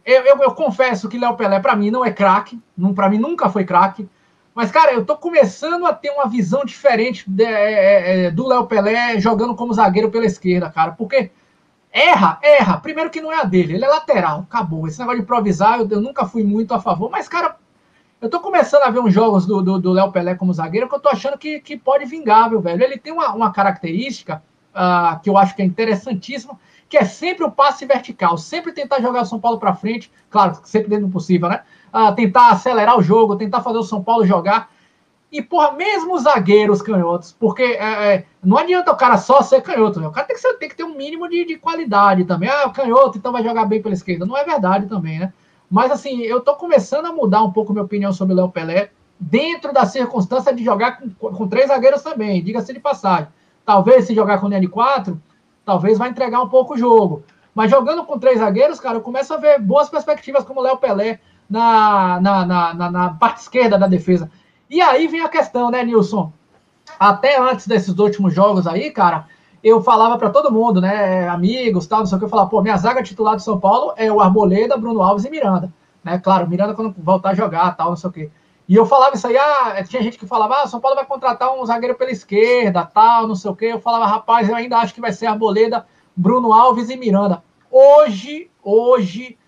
[0.04, 2.60] Eu, eu, eu confesso que Léo Pelé, para mim, não é craque.
[2.94, 4.06] Para mim, nunca foi craque.
[4.54, 8.46] Mas, cara, eu tô começando a ter uma visão diferente de, é, é, é, do
[8.46, 10.92] Léo Pelé jogando como zagueiro pela esquerda, cara.
[10.92, 11.30] Porque
[11.90, 12.76] erra, erra.
[12.78, 14.86] Primeiro que não é a dele, ele é lateral, acabou.
[14.86, 17.10] Esse negócio de improvisar, eu, eu nunca fui muito a favor.
[17.10, 17.56] Mas, cara,
[18.24, 21.10] eu tô começando a ver uns jogos do Léo Pelé como zagueiro que eu tô
[21.10, 22.82] achando que, que pode vingar, viu, velho?
[22.82, 24.42] Ele tem uma, uma característica
[24.74, 26.58] uh, que eu acho que é interessantíssima
[26.88, 30.58] que é sempre o passe vertical, sempre tentar jogar o São Paulo para frente, claro,
[30.64, 31.62] sempre dentro do possível, né?
[31.92, 34.70] Ah, tentar acelerar o jogo, tentar fazer o São Paulo jogar.
[35.30, 39.60] E, porra, mesmo os zagueiros canhotos, porque é, é, não adianta o cara só ser
[39.60, 40.06] canhoto, né?
[40.06, 42.48] o cara tem que, ser, tem que ter um mínimo de, de qualidade também.
[42.48, 44.24] Ah, canhoto, então vai jogar bem pela esquerda.
[44.24, 45.32] Não é verdade também, né?
[45.74, 48.92] Mas, assim, eu tô começando a mudar um pouco minha opinião sobre o Léo Pelé,
[49.18, 53.26] dentro da circunstância de jogar com, com três zagueiros também, diga-se de passagem.
[53.66, 55.20] Talvez se jogar com de quatro,
[55.64, 57.24] talvez vai entregar um pouco o jogo.
[57.52, 60.76] Mas jogando com três zagueiros, cara, eu começo a ver boas perspectivas como o Léo
[60.76, 61.18] Pelé
[61.50, 64.30] na, na, na, na parte esquerda da defesa.
[64.70, 66.32] E aí vem a questão, né, Nilson?
[67.00, 69.26] Até antes desses últimos jogos aí, cara,
[69.64, 72.60] eu falava para todo mundo, né, amigos, tal, não sei o que, eu falava, pô,
[72.60, 75.72] minha zaga titular do São Paulo é o Arboleda, Bruno Alves e Miranda,
[76.04, 76.18] né?
[76.18, 78.30] Claro, Miranda quando voltar a jogar, tal, não sei o que.
[78.68, 81.54] E eu falava isso aí, ah, tinha gente que falava, ah, São Paulo vai contratar
[81.54, 83.66] um zagueiro pela esquerda, tal, não sei o quê.
[83.66, 87.42] Eu falava, rapaz, eu ainda acho que vai ser Arboleda, Bruno Alves e Miranda.
[87.70, 89.38] Hoje, hoje,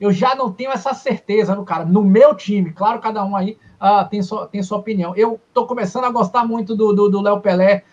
[0.00, 1.84] eu já não tenho essa certeza no cara.
[1.84, 5.14] No meu time, claro, cada um aí ah, tem, sua, tem sua opinião.
[5.16, 7.84] Eu tô começando a gostar muito do Léo Pelé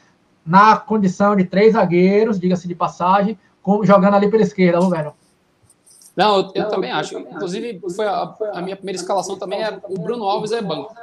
[0.46, 5.14] na condição de três zagueiros, diga-se de passagem, com, jogando ali pela esquerda, viu, velho?
[6.16, 7.18] Não, eu, eu também acho.
[7.18, 10.94] Inclusive, foi a, a, minha primeira escalação também é o Bruno Alves é banco.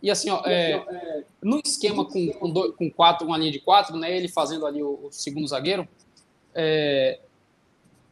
[0.00, 3.96] E assim, ó, é, no esquema com, com, dois, com quatro, uma linha de quatro,
[3.96, 4.16] né?
[4.16, 5.86] Ele fazendo ali o, o segundo zagueiro,
[6.54, 7.20] é,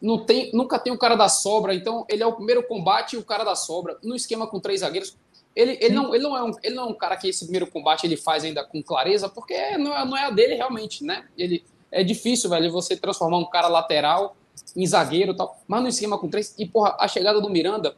[0.01, 3.19] não tem, nunca tem o cara da sobra, então ele é o primeiro combate e
[3.19, 3.97] o cara da sobra.
[4.03, 5.17] No esquema com três zagueiros,
[5.57, 7.67] ele, ele, não, ele, não é um, ele não é um cara que esse primeiro
[7.67, 11.27] combate ele faz ainda com clareza, porque não é, não é a dele realmente, né?
[11.37, 14.37] Ele, é difícil, velho, você transformar um cara lateral
[14.75, 16.55] em zagueiro e tal, mas no esquema com três.
[16.59, 17.97] E, porra, a chegada do Miranda,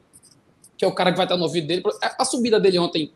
[0.77, 3.12] que é o cara que vai estar no ouvido dele, a subida dele ontem,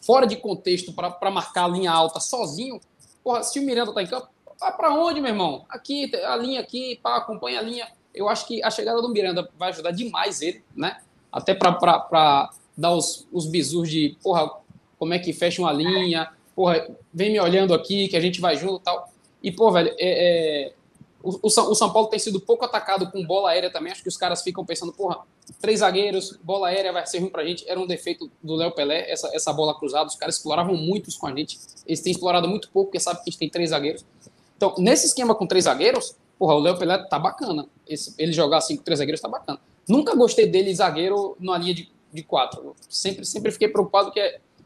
[0.00, 2.80] fora de contexto, para marcar a linha alta sozinho,
[3.22, 5.64] porra, se o Miranda tá em campo, vai para onde, meu irmão?
[5.68, 7.86] Aqui, a linha aqui, pá, acompanha a linha.
[8.12, 11.00] Eu acho que a chegada do Miranda vai ajudar demais ele, né?
[11.30, 14.50] Até para dar os, os bisus de, porra,
[14.98, 18.56] como é que fecha uma linha, porra, vem me olhando aqui, que a gente vai
[18.56, 19.12] junto e tal.
[19.42, 20.72] E, pô, velho, é, é,
[21.22, 23.92] o, o, São Paulo tem sido pouco atacado com bola aérea também.
[23.92, 25.20] Acho que os caras ficam pensando, porra,
[25.60, 27.68] três zagueiros, bola aérea vai ser ruim pra gente.
[27.68, 30.06] Era um defeito do Léo Pelé, essa, essa bola cruzada.
[30.06, 31.58] Os caras exploravam muito isso com a gente.
[31.86, 34.04] Eles têm explorado muito pouco, porque sabe que a gente tem três zagueiros.
[34.56, 37.66] Então, nesse esquema com três zagueiros, porra, o Léo Pelé tá bacana.
[37.88, 39.58] esse, ele jogar assim com três zagueiros tá bacana.
[39.88, 42.74] Nunca gostei dele zagueiro na linha de, de quatro.
[42.88, 44.20] Sempre, sempre fiquei preocupado que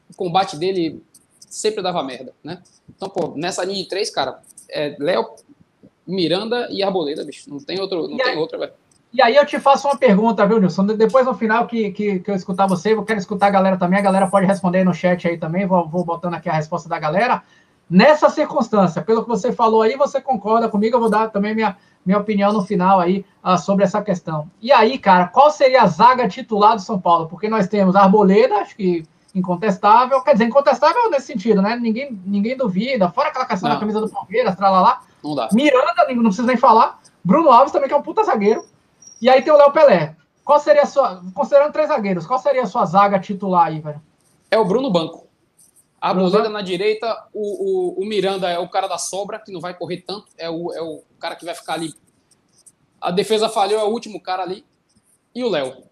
[0.08, 1.02] o combate dele
[1.38, 2.62] sempre dava merda, né?
[2.88, 5.34] Então, pô, nessa linha de três, cara, é Léo,
[6.06, 7.48] Miranda e Arboleda, bicho.
[7.50, 8.72] Não tem outro, não e tem aí, outra, velho.
[9.12, 10.86] E aí eu te faço uma pergunta, viu, Nilson?
[10.86, 13.98] Depois, no final que, que, que eu escutar você, eu quero escutar a galera também.
[13.98, 15.66] A galera pode responder no chat aí também.
[15.66, 17.42] Vou, vou botando aqui a resposta da galera.
[17.90, 20.94] Nessa circunstância, pelo que você falou aí, você concorda comigo?
[20.94, 21.76] Eu vou dar também minha,
[22.06, 24.48] minha opinião no final aí uh, sobre essa questão.
[24.62, 27.26] E aí, cara, qual seria a zaga titular do São Paulo?
[27.26, 29.02] Porque nós temos Arboleda, acho que
[29.34, 31.76] incontestável, quer dizer, incontestável nesse sentido, né?
[31.76, 33.76] Ninguém, ninguém duvida, fora aquela questão não.
[33.76, 35.00] da camisa do Palmeiras, lá.
[35.22, 35.48] Não dá.
[35.52, 37.00] Miranda, não precisa nem falar.
[37.24, 38.64] Bruno Alves também, que é um puta zagueiro.
[39.20, 40.14] E aí tem o Léo Pelé.
[40.44, 41.22] Qual seria a sua.
[41.34, 44.00] Considerando três zagueiros, qual seria a sua zaga titular aí, velho?
[44.50, 45.19] É o Bruno Banco.
[46.00, 49.60] A Boleda na direita, o, o, o, Miranda é o cara da sobra, que não
[49.60, 51.92] vai correr tanto, é o, é o cara que vai ficar ali.
[52.98, 54.64] A defesa falhou, é o último cara ali.
[55.34, 55.84] E o Léo.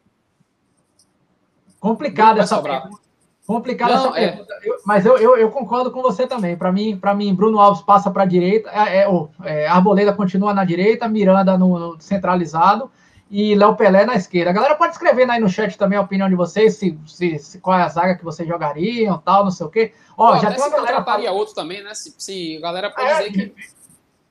[1.79, 2.99] Complicado essa pergunta.
[3.47, 4.29] Complicada essa é.
[4.29, 4.55] pergunta.
[4.63, 6.57] Eu, mas eu, eu, eu, concordo com você também.
[6.57, 9.07] Para mim, para mim, Bruno Alves passa para a direita, é, é,
[9.45, 12.91] é, Arboleda continua na direita, Miranda no, no centralizado
[13.31, 14.51] e Léo Pelé na esquerda.
[14.51, 17.59] A galera pode escrever aí no chat também a opinião de vocês, se, se, se
[17.61, 19.93] qual é a zaga que vocês jogariam, tal, não sei o quê.
[20.17, 21.95] Ó, Pô, já tem uma galera faria outro também, né?
[21.95, 23.55] Se, se a galera pode é, dizer que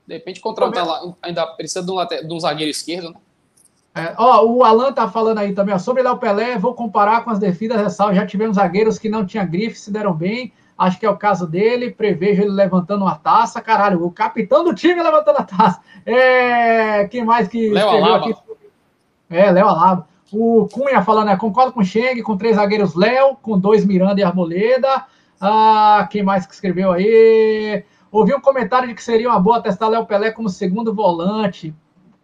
[0.06, 3.16] de repente contratar lá, ainda precisa de um, de um zagueiro esquerdo, né?
[3.94, 7.30] É, ó, o Alan tá falando aí também, ó, sobre Léo Pelé, vou comparar com
[7.30, 8.16] as devidas ressalvas.
[8.16, 10.52] Já tivemos zagueiros que não tinha grife, se deram bem.
[10.78, 11.90] Acho que é o caso dele.
[11.90, 13.60] Prevejo ele levantando uma taça.
[13.60, 15.80] Caralho, o capitão do time levantando a taça.
[16.06, 18.30] É, quem mais que Léo Alaba.
[18.30, 18.47] aqui?
[19.30, 20.08] É, Léo Alaba.
[20.32, 21.36] O Cunha falando, né?
[21.36, 25.06] Concordo com o Cheng, com três zagueiros Léo, com dois Miranda e Arboleda.
[25.40, 27.84] Ah, quem mais que escreveu aí?
[28.10, 31.74] Ouvi um comentário de que seria uma boa testar Léo Pelé como segundo volante.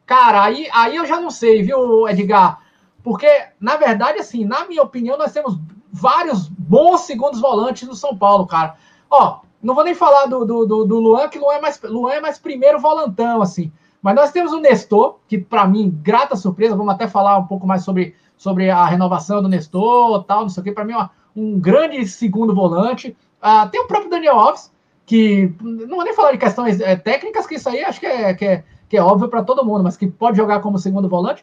[0.07, 2.61] Cara, aí, aí eu já não sei, viu, Edgar?
[3.03, 3.29] Porque,
[3.61, 5.59] na verdade, assim, na minha opinião, nós temos
[5.93, 8.77] vários bons segundos volantes no São Paulo, cara.
[9.11, 12.13] Ó, não vou nem falar do, do, do, do Luan, que Luan é, mais, Luan
[12.13, 13.73] é mais primeiro volantão, assim.
[14.05, 17.67] Mas nós temos o Nestor, que para mim, grata surpresa, vamos até falar um pouco
[17.67, 21.09] mais sobre, sobre a renovação do Nestor, tal, não sei o que, para mim, ó,
[21.35, 23.17] um grande segundo volante.
[23.41, 24.71] Ah, tem o próprio Daniel Alves,
[25.07, 28.35] que não vou nem falar de questões é, técnicas, que isso aí acho que é,
[28.35, 31.43] que é, que é óbvio para todo mundo, mas que pode jogar como segundo volante.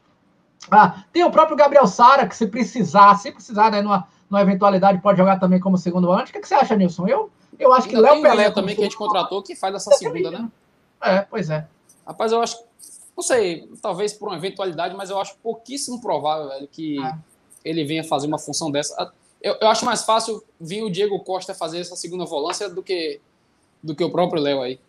[0.70, 5.02] Ah, tem o próprio Gabriel Sara, que se precisar, se precisar, né, numa, numa eventualidade,
[5.02, 6.30] pode jogar também como segundo volante.
[6.30, 7.08] O que, que você acha, Nilson?
[7.08, 8.52] Eu, eu acho que Léo Pelé.
[8.52, 10.48] também que a gente contratou que faz essa segunda, né?
[11.04, 11.68] É, pois é.
[12.06, 12.64] Rapaz, eu acho.
[13.16, 17.14] Não sei, talvez por uma eventualidade, mas eu acho pouquíssimo provável, velho, que é.
[17.64, 19.12] ele venha fazer uma função dessa.
[19.42, 23.20] Eu, eu, acho mais fácil vir o Diego Costa fazer essa segunda volância do que,
[23.84, 24.80] do que o próprio Léo aí.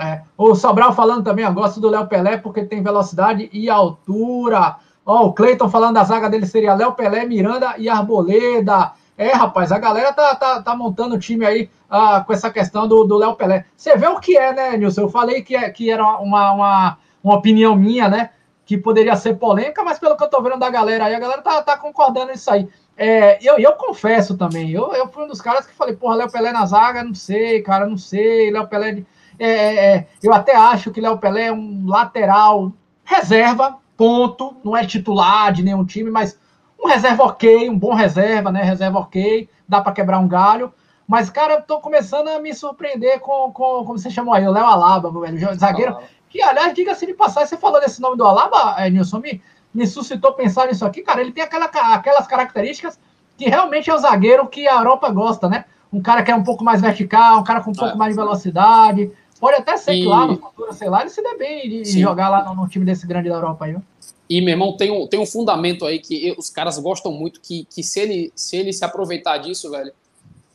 [0.00, 0.22] É.
[0.36, 4.76] O Sobral falando também, eu gosto do Léo Pelé porque tem velocidade e altura.
[5.04, 8.92] Ó, o Cleiton falando da zaga dele seria Léo Pelé, Miranda e Arboleda.
[9.18, 12.86] É, rapaz, a galera tá, tá, tá montando o time aí ah, com essa questão
[12.86, 13.64] do Léo Pelé.
[13.76, 15.00] Você vê o que é, né, Nilson?
[15.02, 18.30] Eu falei que, é, que era uma, uma, uma opinião minha, né?
[18.64, 21.42] Que poderia ser polêmica, mas pelo que eu tô vendo da galera aí, a galera
[21.42, 22.68] tá, tá concordando nisso aí.
[22.96, 26.30] É, eu, eu confesso também, eu, eu fui um dos caras que falei, porra, Léo
[26.30, 29.02] Pelé na zaga, não sei, cara, não sei, Léo Pelé.
[29.36, 32.72] É, é, é, eu até acho que Léo Pelé é um lateral
[33.04, 36.38] reserva, ponto, não é titular de nenhum time, mas
[36.78, 38.62] um reserva ok, um bom reserva, né?
[38.62, 40.72] Reserva ok, dá para quebrar um galho.
[41.06, 44.50] Mas, cara, eu tô começando a me surpreender com, com como você chamou aí, o
[44.50, 45.92] Léo Alaba, meu velho, zagueiro.
[45.92, 46.06] Alaba.
[46.28, 49.86] Que, aliás, diga-se de passagem, você falou desse nome do Alaba, é, Nilson, me, me
[49.86, 51.22] suscitou pensar nisso aqui, cara.
[51.22, 52.98] Ele tem aquela, aquelas características
[53.38, 55.64] que realmente é o zagueiro que a Europa gosta, né?
[55.90, 57.96] Um cara que é um pouco mais vertical, um cara com um pouco é.
[57.96, 59.10] mais de velocidade.
[59.40, 60.02] Pode até ser e...
[60.02, 62.00] que lá no futuro, sei lá, ele se dê bem de Sim.
[62.00, 63.82] jogar lá no, no, time desse grande da Europa aí, viu?
[64.28, 67.64] E, meu irmão, tem um, tem um fundamento aí que os caras gostam muito, que,
[67.64, 69.92] que se, ele, se ele se aproveitar disso, velho,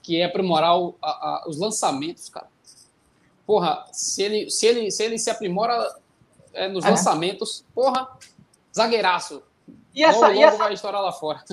[0.01, 2.47] que é aprimorar o, a, a, os lançamentos, cara.
[3.47, 5.95] Porra, se ele se, ele, se, ele se aprimora
[6.53, 6.89] é, nos é.
[6.89, 8.07] lançamentos, porra,
[8.75, 9.41] zagueiraço.
[9.93, 10.57] E essa, logo, e essa...
[10.57, 11.43] vai estourar lá fora.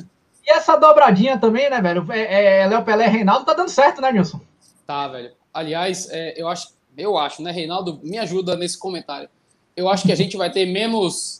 [0.44, 2.06] E essa dobradinha também, né, velho?
[2.10, 4.40] É, é, Léo Pelé e Reinaldo tá dando certo, né, Nilson?
[4.86, 5.32] Tá, velho.
[5.52, 9.28] Aliás, é, eu acho, eu acho, né, Reinaldo, me ajuda nesse comentário.
[9.76, 11.39] Eu acho que a gente vai ter menos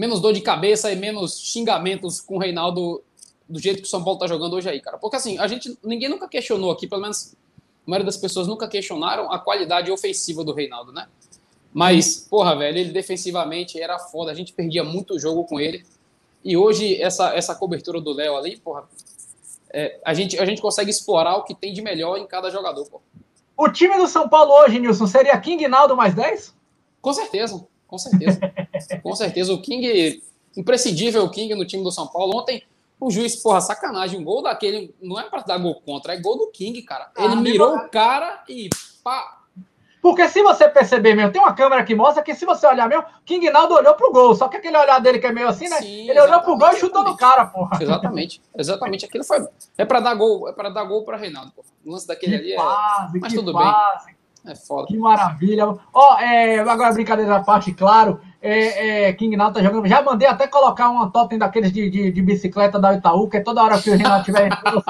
[0.00, 3.02] menos dor de cabeça e menos xingamentos com o Reinaldo
[3.46, 4.96] do jeito que o São Paulo tá jogando hoje aí, cara.
[4.96, 7.36] Porque assim, a gente ninguém nunca questionou aqui, pelo menos
[7.86, 11.06] a maioria das pessoas nunca questionaram a qualidade ofensiva do Reinaldo, né?
[11.70, 15.84] Mas, porra, velho, ele defensivamente era foda, a gente perdia muito jogo com ele.
[16.42, 18.88] E hoje essa essa cobertura do Léo ali, porra,
[19.70, 22.86] é, a, gente, a gente consegue explorar o que tem de melhor em cada jogador,
[22.86, 23.02] pô.
[23.54, 26.54] O time do São Paulo hoje, Nilson, seria King Naldo mais 10?
[27.02, 27.66] Com certeza.
[27.86, 28.40] Com certeza.
[29.02, 29.52] Com certeza.
[29.52, 30.22] O King,
[30.56, 32.38] imprescindível o King no time do São Paulo.
[32.38, 32.62] Ontem,
[32.98, 34.20] o juiz, porra, sacanagem.
[34.20, 37.10] Um gol daquele não é para dar gol contra, é gol do King, cara.
[37.16, 38.68] Ele ah, mirou o cara e
[39.02, 39.40] pá,
[40.02, 43.04] porque se você perceber mesmo, tem uma câmera que mostra que se você olhar mesmo,
[43.24, 44.34] King Naldo olhou pro gol.
[44.34, 45.76] Só que aquele olhar dele que é meio assim, né?
[45.76, 47.78] Sim, ele olhou pro gol e chutou no cara, porra.
[47.80, 48.40] Exatamente.
[48.56, 49.04] Exatamente.
[49.04, 49.46] Aquilo foi.
[49.76, 51.68] É pra dar gol, é para dar gol pra Reinaldo, porra.
[51.84, 53.20] O lance daquele que ali fase, é.
[53.20, 54.06] Mas tudo fase.
[54.06, 54.16] bem.
[54.46, 54.86] É foda.
[54.86, 55.66] Que maravilha.
[55.66, 58.20] Ó, oh, é, agora brincadeira à parte, claro.
[58.42, 59.86] É, é, King Naldo tá jogando.
[59.86, 63.40] Já mandei até colocar uma totem daqueles de, de, de, bicicleta da Itaú, que é
[63.40, 64.82] toda hora que o Renato tiver entrando,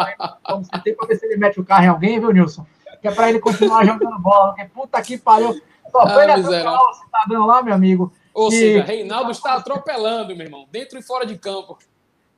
[0.48, 2.64] vamos ter pra ver se ele mete o carro em alguém, viu, Nilson?
[3.02, 4.54] Que é pra ele continuar jogando bola.
[4.54, 5.60] Porque puta que pariu.
[5.90, 8.12] Só foi ah, o cidadão lá, meu amigo.
[8.32, 8.56] Ou que...
[8.56, 11.76] seja, Reinaldo está atropelando, meu irmão, dentro e fora de campo.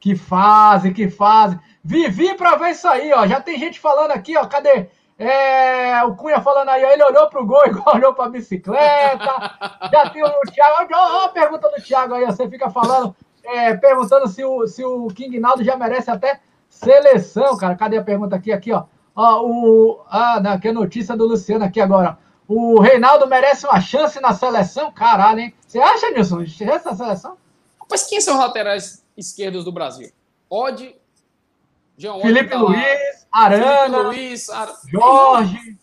[0.01, 1.59] Que fase, que fase.
[1.85, 3.27] Vivi para ver isso aí, ó.
[3.27, 4.47] Já tem gente falando aqui, ó.
[4.47, 4.89] Cadê?
[5.19, 9.89] É, o Cunha falando aí, ele olhou pro gol igual olhou pra bicicleta.
[9.93, 10.89] Já tem o Thiago.
[10.93, 15.09] Ó, a pergunta do Thiago aí, você fica falando, é, perguntando se o, se o
[15.09, 17.77] King Naldo já merece até seleção, cara.
[17.77, 18.51] Cadê a pergunta aqui?
[18.51, 18.85] Aqui, ó.
[19.15, 22.19] ó o, ah, não, aqui é notícia do Luciano aqui agora.
[22.49, 24.91] O Reinaldo merece uma chance na seleção?
[24.93, 25.55] Caralho, hein?
[25.67, 26.45] Você acha, Nilson?
[26.47, 27.37] Chance na seleção?
[27.91, 30.11] Mas quem são os laterais esquerdos do Brasil?
[30.51, 30.95] Odd,
[31.97, 34.69] João Felipe tá Luiz, Arana, Felipe Luiz, Ar...
[34.89, 35.79] Jorge.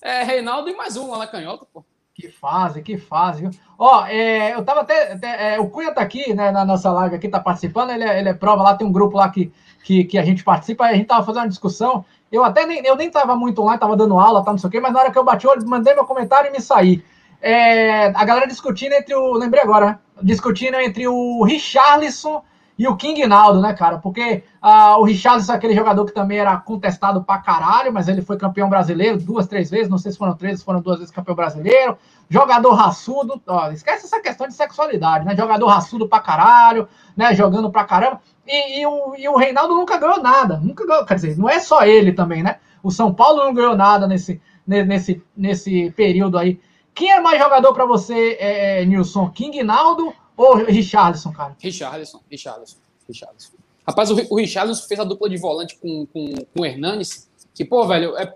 [0.00, 1.84] É, Reinaldo e mais um lá na canhota, pô.
[2.14, 3.50] Que fase, que fase, viu?
[3.78, 5.12] Ó, é, eu tava até.
[5.12, 8.18] até é, o Cunha tá aqui, né, na nossa live aqui, tá participando, ele é,
[8.18, 9.52] ele é prova lá, tem um grupo lá que,
[9.84, 12.04] que, que a gente participa, a gente tava fazendo uma discussão.
[12.32, 14.70] Eu até nem, eu nem tava muito online, tava dando aula, tá, não sei o
[14.70, 17.04] quê, mas na hora que eu bati o olho, mandei meu comentário e me saí.
[17.42, 19.34] É, a galera discutindo entre o.
[19.34, 19.98] Lembrei agora, né?
[20.22, 22.42] Discutindo entre o Richarlison
[22.78, 23.98] e o King Naldo, né, cara?
[23.98, 28.20] Porque uh, o Richarlison é aquele jogador que também era contestado pra caralho, mas ele
[28.20, 31.34] foi campeão brasileiro duas, três vezes, não sei se foram três, foram duas vezes campeão
[31.34, 31.96] brasileiro.
[32.28, 35.34] Jogador raçudo, ó, esquece essa questão de sexualidade, né?
[35.34, 36.86] Jogador raçudo pra caralho,
[37.16, 37.34] né?
[37.34, 38.20] Jogando pra caramba.
[38.46, 41.58] E, e, o, e o Reinaldo nunca ganhou nada, nunca ganhou, quer dizer, não é
[41.58, 42.58] só ele também, né?
[42.82, 46.60] O São Paulo não ganhou nada nesse, nesse, nesse período aí.
[46.94, 49.30] Quem é mais jogador para você, é, Nilson?
[49.30, 51.56] King Naldo ou Richarlison, cara?
[51.58, 52.76] Richarlison, Richarlison,
[53.08, 53.52] Richarlison.
[53.86, 57.64] Rapaz, o, o Richarlison fez a dupla de volante com, com, com o Hernanes, que,
[57.64, 58.34] pô, velho, é,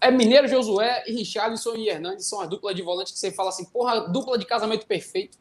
[0.00, 3.50] é Mineiro Josué e Richarlison e Hernandes são as duplas de volante que você fala
[3.50, 5.38] assim, porra, dupla de casamento perfeito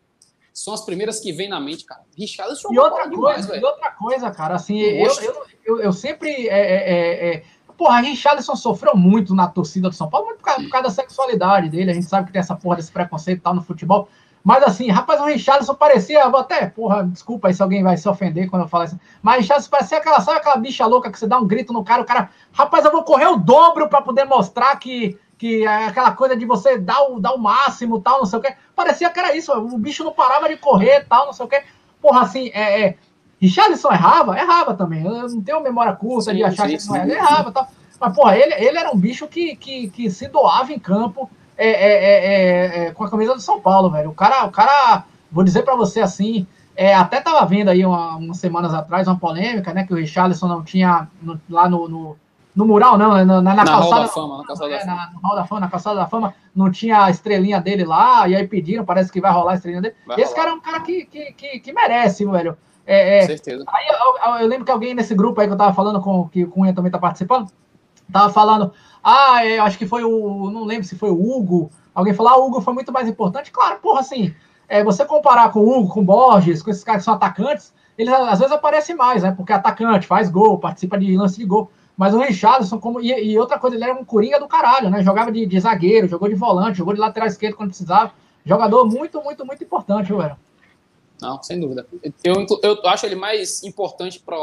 [0.53, 2.01] são as primeiras que vêm na mente, cara.
[2.17, 6.47] Richarlison e outra coisa, demais, e outra coisa, cara, assim, eu, eu, eu, eu, sempre.
[6.49, 7.43] É, é, é, é
[7.77, 10.93] porra, Richarlison sofreu muito na torcida do São Paulo, muito por causa, por causa, da
[10.93, 11.91] sexualidade dele.
[11.91, 14.09] A gente sabe que tem essa porra desse preconceito e tal no futebol.
[14.43, 18.09] Mas assim, rapaz, o Richarlison parecia, vou até, porra, desculpa aí se alguém vai se
[18.09, 18.99] ofender quando eu falar isso.
[19.21, 21.83] Mas o Richarlison parecia aquela, sabe aquela bicha louca que você dá um grito no
[21.83, 25.85] cara, o cara, rapaz, eu vou correr o dobro para poder mostrar que, que é
[25.85, 28.55] aquela coisa de você dar o, dar o máximo, tal, não sei o quê.
[28.75, 31.63] Parecia que era isso, o bicho não parava de correr, tal, não sei o quê.
[32.01, 32.97] Porra, assim, é, é
[33.39, 34.37] Richarlison errava?
[34.37, 35.03] Errava também.
[35.03, 37.67] Eu não tenho memória curta sim, de achar sim, que não Ele errava, tal.
[37.99, 41.29] Mas, porra, ele, ele era um bicho que, que, que se doava em campo
[41.67, 44.09] é, é, é, é com a camisa do São Paulo, velho.
[44.09, 48.15] O cara, o cara vou dizer para você assim, é, até tava vendo aí uma,
[48.15, 49.85] umas semanas atrás uma polêmica, né?
[49.85, 52.17] Que o Richarlison não tinha no, lá no, no
[52.55, 54.01] no mural, não, né, na, na, na, calçada.
[54.01, 54.95] Da fama, na calçada é, da fama.
[54.95, 58.27] Na, no Hall da Fama, na calçada da fama, não tinha a estrelinha dele lá,
[58.27, 59.95] e aí pediram, parece que vai rolar a estrelinha dele.
[60.05, 60.45] Vai Esse rolar.
[60.45, 62.57] cara é um cara que, que, que, que merece, velho.
[62.85, 63.63] É, é, certeza.
[63.67, 66.27] Aí eu, eu, eu, lembro que alguém nesse grupo aí que eu tava falando, com,
[66.27, 67.49] que o Cunha também tá participando,
[68.11, 72.13] tava falando, ah, eu acho que foi o, não lembro se foi o Hugo, alguém
[72.13, 73.51] falou, ah, o Hugo foi muito mais importante.
[73.51, 74.33] Claro, porra, assim,
[74.67, 77.73] é, você comparar com o Hugo, com o Borges, com esses caras que são atacantes,
[77.97, 79.31] eles às vezes aparecem mais, né?
[79.31, 81.69] Porque é atacante, faz gol, participa de lance de gol.
[81.97, 83.01] Mas o Richardson, como.
[83.01, 85.03] E, e, outra coisa, ele era um coringa do caralho, né?
[85.03, 88.13] Jogava de, de, zagueiro, jogou de volante, jogou de lateral esquerdo quando precisava.
[88.45, 90.35] Jogador muito, muito, muito importante, velho.
[91.21, 91.85] Não, sem dúvida.
[92.23, 94.35] Eu, eu acho ele mais importante para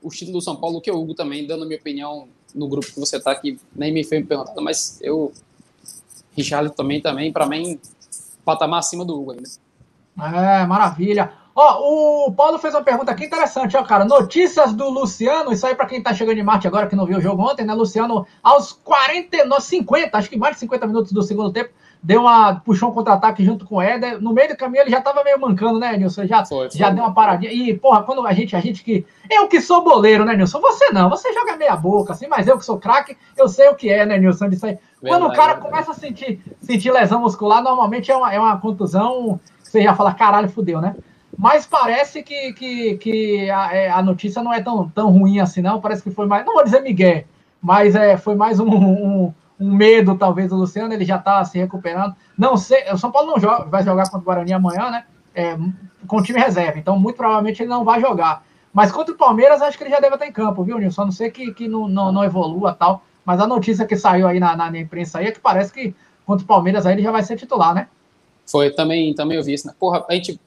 [0.00, 2.86] o estilo do São Paulo que o Hugo também, dando a minha opinião no grupo
[2.86, 5.32] que você tá aqui, nem me foi perguntado, mas eu.
[6.36, 7.78] Richard também, também, para mim,
[8.44, 9.48] patamar acima do Hugo ainda.
[10.18, 11.32] É, maravilha.
[11.54, 14.04] Ó, o Paulo fez uma pergunta aqui interessante, ó, cara.
[14.04, 17.18] Notícias do Luciano, isso aí para quem tá chegando de Marte agora, que não viu
[17.18, 17.74] o jogo ontem, né?
[17.74, 21.70] Luciano, aos 49, 50, acho que mais de 50 minutos do segundo tempo,
[22.02, 22.56] deu uma.
[22.56, 24.20] puxou um contra-ataque junto com o Éder.
[24.20, 26.26] No meio do caminho ele já tava meio mancando, né, Nilson?
[26.26, 26.78] Já, foi, foi.
[26.78, 27.52] já deu uma paradinha.
[27.52, 29.06] E, porra, quando a gente, a gente que.
[29.30, 30.60] Eu que sou boleiro, né, Nilson?
[30.60, 33.74] Você não, você joga meia boca, assim, mas eu que sou craque, eu sei o
[33.74, 34.48] que é, né, Nilson?
[34.48, 34.78] Disso aí.
[35.02, 35.70] Verdade, quando o cara verdade.
[35.70, 39.94] começa a sentir, sentir lesão muscular, normalmente é uma, é uma contusão que você já
[39.94, 40.96] fala, caralho, fudeu, né?
[41.38, 45.62] Mas parece que, que, que a, é, a, notícia não é tão, tão ruim assim,
[45.62, 45.80] não.
[45.80, 46.44] Parece que foi mais.
[46.44, 47.24] Não vou dizer Miguel,
[47.62, 51.58] mas é, foi mais um, um, um medo, talvez, do Luciano, ele já está se
[51.58, 52.16] recuperando.
[52.36, 55.04] Não sei, o São Paulo não joga, vai jogar contra o Guarani amanhã, né?
[55.34, 55.56] É,
[56.06, 58.42] com o time reserva, então muito provavelmente ele não vai jogar.
[58.72, 60.94] Mas contra o Palmeiras, acho que ele já deve estar em campo, viu, Nilson?
[60.94, 63.02] Só não sei que, que não, não, não evolua tal.
[63.24, 65.94] Mas a notícia que saiu aí na, na, imprensa aí é que parece que
[66.24, 67.88] contra o Palmeiras aí ele já vai ser titular, né?
[68.46, 69.74] Foi, também, também eu vi isso, né?
[69.78, 70.40] Porra, a gente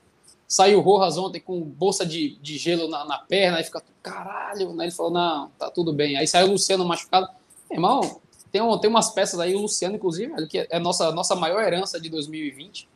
[0.47, 4.85] saiu Rojas ontem com bolsa de, de gelo na, na perna, aí fica, caralho, né?
[4.85, 6.17] Ele falou, não, tá tudo bem.
[6.17, 7.27] Aí saiu o Luciano machucado.
[7.71, 8.21] Irmão,
[8.53, 11.59] tem, um, tem umas peças aí, o Luciano, inclusive, que é a nossa, nossa maior
[11.63, 12.87] herança de 2020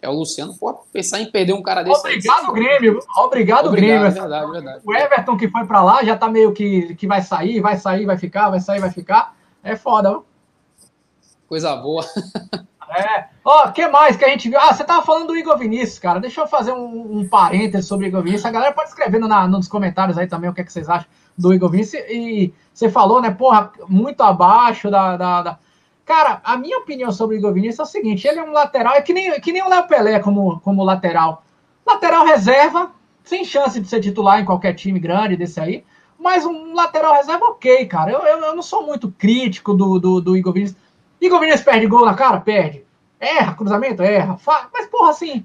[0.00, 0.56] é o Luciano.
[0.56, 1.98] Pô, pensar em perder um cara desse.
[1.98, 3.00] Obrigado, aí, Grêmio.
[3.18, 4.06] Obrigado, Obrigado Grêmio.
[4.06, 4.82] É verdade, verdade.
[4.86, 8.06] O Everton que foi para lá já tá meio que, que vai sair, vai sair,
[8.06, 9.36] vai ficar, vai sair, vai ficar.
[9.64, 10.24] É foda, viu?
[11.48, 12.06] Coisa boa.
[12.90, 13.26] É.
[13.44, 14.58] Ó, o que mais que a gente viu?
[14.58, 16.20] Ah, você tava falando do Igor Vinícius, cara.
[16.20, 18.46] Deixa eu fazer um, um parênteses sobre o Igor Vinícius.
[18.46, 21.08] A galera pode escrever na, nos comentários aí também o que, é que vocês acham
[21.38, 22.02] do Igor Vinícius.
[22.08, 25.58] E você falou, né, porra, muito abaixo da, da, da
[26.10, 28.94] Cara, a minha opinião sobre o Igor Vinícius é o seguinte: ele é um lateral,
[28.94, 31.44] é que nem, que nem o Léo Pelé como, como lateral.
[31.86, 32.90] Lateral reserva,
[33.22, 35.84] sem chance de ser titular em qualquer time grande desse aí.
[36.18, 38.10] Mas um lateral reserva, ok, cara.
[38.10, 40.76] Eu, eu, eu não sou muito crítico do, do, do, Igor Vinícius.
[41.20, 42.40] Igor Vinícius perde gol na cara?
[42.40, 42.84] Perde.
[43.18, 44.02] Erra, cruzamento?
[44.02, 44.38] Erra.
[44.72, 45.44] Mas, porra, assim,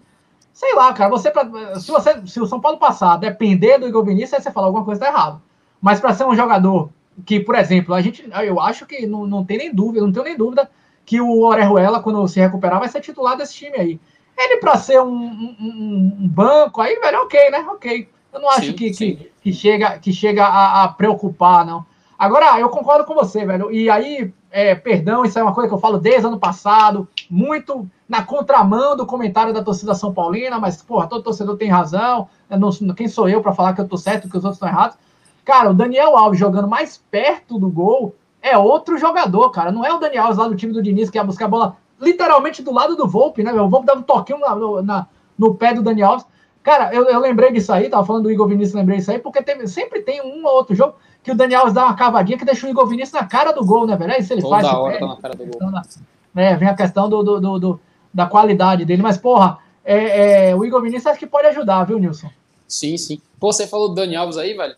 [0.53, 1.09] sei lá, cara.
[1.09, 1.31] Você,
[1.79, 4.85] se, você, se o São Paulo passar depender do Igor Vinícius, aí você fala alguma
[4.85, 5.41] coisa tá errada.
[5.81, 6.89] Mas para ser um jogador
[7.25, 10.25] que, por exemplo, a gente, eu acho que não, não tem nem dúvida, não tenho
[10.25, 10.69] nem dúvida
[11.05, 13.99] que o Orejuela, quando se recuperar, vai ser titular desse time aí.
[14.37, 17.59] Ele, para ser um, um, um, banco, aí, velho, ok, né?
[17.69, 18.09] Ok.
[18.33, 19.15] Eu não acho sim, que, sim.
[19.15, 21.85] que, que, chega, que chega a, a, preocupar, não.
[22.17, 23.71] Agora, eu concordo com você, velho.
[23.71, 27.89] E aí, é, perdão, isso é uma coisa que eu falo desde ano passado, muito
[28.07, 32.29] na contramão do comentário da torcida São Paulina, mas, porra, todo torcedor tem razão.
[32.49, 34.97] Não, quem sou eu para falar que eu tô certo que os outros estão errados?
[35.43, 39.71] Cara, o Daniel Alves jogando mais perto do gol é outro jogador, cara.
[39.71, 41.77] Não é o Daniel Alves lá do time do Diniz que ia buscar a bola
[41.99, 43.51] literalmente do lado do Volpe, né?
[43.53, 46.27] O Volpe dava um toquinho no, na, no pé do Daniel Alves.
[46.63, 49.43] Cara, eu, eu, lembrei disso aí, tava falando do Igor Vinícius, lembrei disso aí, porque
[49.43, 52.45] teve, sempre tem um ou outro jogo que o Daniel Alves dá uma cavadinha que
[52.45, 54.11] deixa o Igor Vinícius na cara do gol, né, velho?
[54.11, 54.67] É isso ele Toda faz.
[54.67, 55.71] Hora tá na cara do gol.
[56.35, 57.79] É, vem a questão do, do, do, do,
[58.13, 59.01] da qualidade dele.
[59.01, 62.29] Mas, porra, é, é, o Igor Vinícius acho que pode ajudar, viu, Nilson?
[62.67, 63.19] Sim, sim.
[63.39, 64.75] Pô, você falou do Daniel Alves aí, velho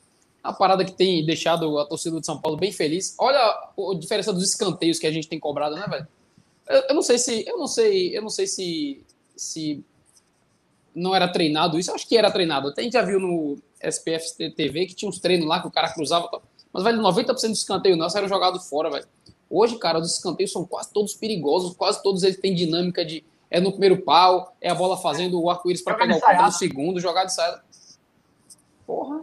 [0.47, 3.13] a parada que tem deixado a torcida de São Paulo bem feliz.
[3.19, 6.07] Olha a diferença dos escanteios que a gente tem cobrado, né, velho?
[6.69, 9.03] Eu, eu, não sei se, eu não sei, eu não sei se,
[9.35, 9.83] se
[10.95, 11.91] não era treinado isso.
[11.91, 12.69] Eu acho que era treinado.
[12.69, 15.71] Até a gente já viu no SPF TV que tinha uns treinos lá que o
[15.71, 16.29] cara cruzava.
[16.71, 19.07] Mas, velho, 90% do escanteio nosso era jogado fora, velho.
[19.49, 23.61] Hoje, cara, os escanteios são quase todos perigosos, quase todos eles têm dinâmica de é
[23.61, 26.99] no primeiro pau, é a bola fazendo o arco-íris para pegar o ponto no segundo,
[26.99, 27.63] jogada de saída.
[28.85, 29.21] Porra,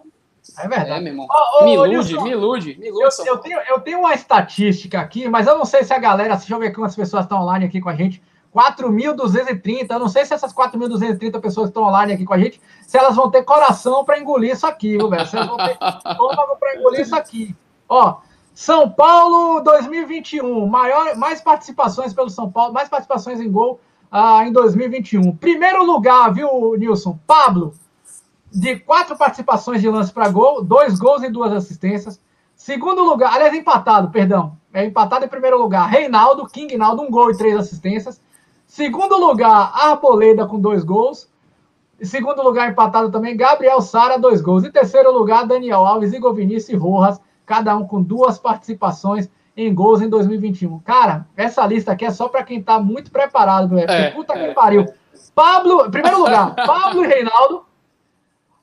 [0.59, 0.91] é verdade.
[0.91, 1.27] É, meu irmão.
[1.31, 3.05] Oh, oh, me ilude, me ilude, me ilude.
[3.19, 6.37] Eu, eu, tenho, eu tenho uma estatística aqui, mas eu não sei se a galera,
[6.37, 8.23] deixa eu ver quantas pessoas estão online aqui com a gente.
[8.55, 12.61] 4.230, eu não sei se essas 4.230 pessoas que estão online aqui com a gente,
[12.87, 15.27] se elas vão ter coração para engolir isso aqui, viu, velho?
[15.27, 17.57] Se elas vão ter estômago para engolir isso aqui.
[17.89, 18.19] Ó,
[18.55, 24.53] São Paulo 2021, maior, mais participações pelo São Paulo, mais participações em gol ah, em
[24.53, 25.37] 2021.
[25.37, 27.19] Primeiro lugar, viu, Nilson?
[27.27, 27.75] Pablo,
[28.53, 32.21] de quatro participações de lance para gol, dois gols e duas assistências.
[32.55, 34.57] Segundo lugar, aliás, empatado, perdão.
[34.73, 38.21] É empatado em primeiro lugar, Reinaldo, King Naldo, um gol e três assistências.
[38.75, 41.31] Segundo lugar, Arboleda com dois gols.
[42.01, 44.65] Em segundo lugar, empatado também, Gabriel Sara, dois gols.
[44.65, 49.73] Em terceiro lugar, Daniel Alves, Igor Vinícius e Rojas, cada um com duas participações em
[49.73, 50.81] gols em 2021.
[50.81, 53.89] Cara, essa lista aqui é só para quem tá muito preparado, velho.
[53.89, 54.87] É, puta é, que pariu.
[55.37, 57.65] Pablo, primeiro lugar, Pablo e Reinaldo.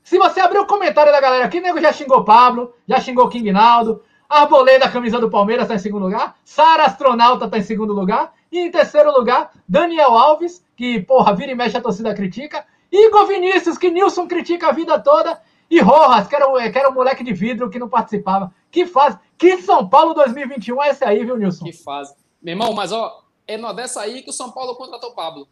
[0.04, 3.50] Se você abrir o comentário da galera aqui, nego já xingou Pablo, já xingou King
[3.54, 6.36] Naldo, Arboleda, camisa do Palmeiras, está em segundo lugar.
[6.44, 8.34] Sara Astronauta está em segundo lugar.
[8.52, 12.66] E em terceiro lugar, Daniel Alves, que, porra, vira e mexe a torcida critica.
[12.92, 15.42] Igor Vinícius, que Nilson critica a vida toda.
[15.70, 18.54] E Rojas, que era, o, que era o moleque de vidro que não participava.
[18.70, 19.18] Que faz.
[19.38, 21.64] Que São Paulo 2021 é esse aí, viu, Nilson?
[21.64, 22.14] Que fase.
[22.42, 25.48] Meu irmão, mas ó, é dessa aí que o São Paulo contratou Pablo.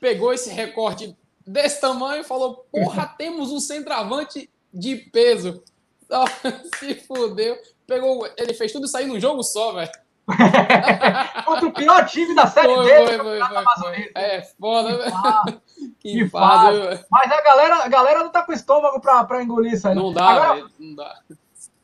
[0.00, 1.14] Pegou esse recorte
[1.46, 5.62] desse tamanho e falou: Porra, temos um centroavante de peso.
[6.78, 7.56] se fudeu.
[7.86, 9.90] Pegou, ele fez tudo isso aí num jogo só, velho.
[11.44, 13.18] Contra o pior time da série foi, dele.
[13.18, 14.10] Foi, foi, foi, foi.
[14.14, 15.62] É foda, velho.
[16.00, 17.04] Que, que fase.
[17.10, 19.94] Mas a galera, a galera não tá com estômago pra, pra engolir isso aí.
[19.94, 21.14] Não, não dá, agora, véio, não dá.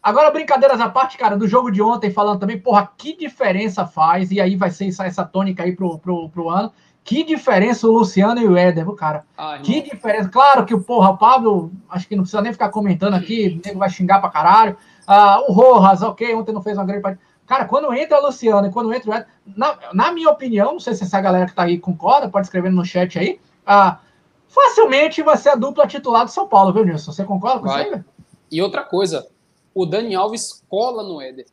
[0.03, 4.30] Agora, brincadeiras à parte, cara, do jogo de ontem, falando também, porra, que diferença faz,
[4.30, 6.72] e aí vai ser essa, essa tônica aí pro, pro, pro ano.
[7.05, 9.24] Que diferença o Luciano e o Éder, cara.
[9.36, 10.28] Ah, que diferença.
[10.28, 13.78] Claro que o porra, Pablo, acho que não precisa nem ficar comentando aqui, o nego
[13.78, 14.76] vai xingar pra caralho.
[15.07, 17.24] Ah, o Rojas, ok, ontem não fez uma grande partida.
[17.47, 20.95] Cara, quando entra o Luciano e quando entra o na, na minha opinião, não sei
[20.95, 24.01] se essa galera que tá aí concorda, pode escrever no chat aí, ah,
[24.49, 27.12] facilmente vai ser a dupla titular do São Paulo, viu, Nilson?
[27.12, 27.84] Você concorda com vai.
[27.84, 28.05] isso aí?
[28.51, 29.26] E outra coisa,
[29.74, 31.47] o Dani Alves cola no Éder.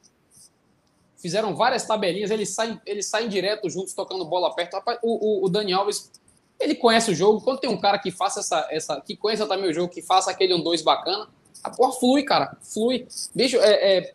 [1.17, 4.75] Fizeram várias tabelinhas, eles saem, eles saem direto juntos, tocando bola perto.
[4.75, 6.11] Rapaz, o, o, o Dani Alves,
[6.59, 7.41] ele conhece o jogo.
[7.41, 10.31] Quando tem um cara que faça essa, essa que conheça também o jogo, que faça
[10.31, 11.27] aquele um dois bacana,
[11.63, 13.07] a porra flui, cara, flui.
[13.35, 14.13] Bicho, é, é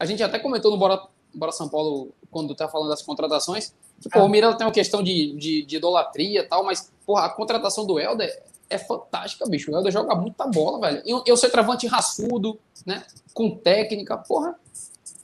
[0.00, 0.98] a gente até comentou no Bora,
[1.34, 5.02] Bora São Paulo, quando tá falando das contratações, que pô, o Miranda tem uma questão
[5.02, 9.70] de, de, de idolatria e tal, mas porra, a contratação do Helder é fantástica, bicho.
[9.70, 11.02] O Helder joga muita bola, velho.
[11.04, 13.02] E eu ser travante raçudo, né?
[13.34, 14.54] Com técnica, porra.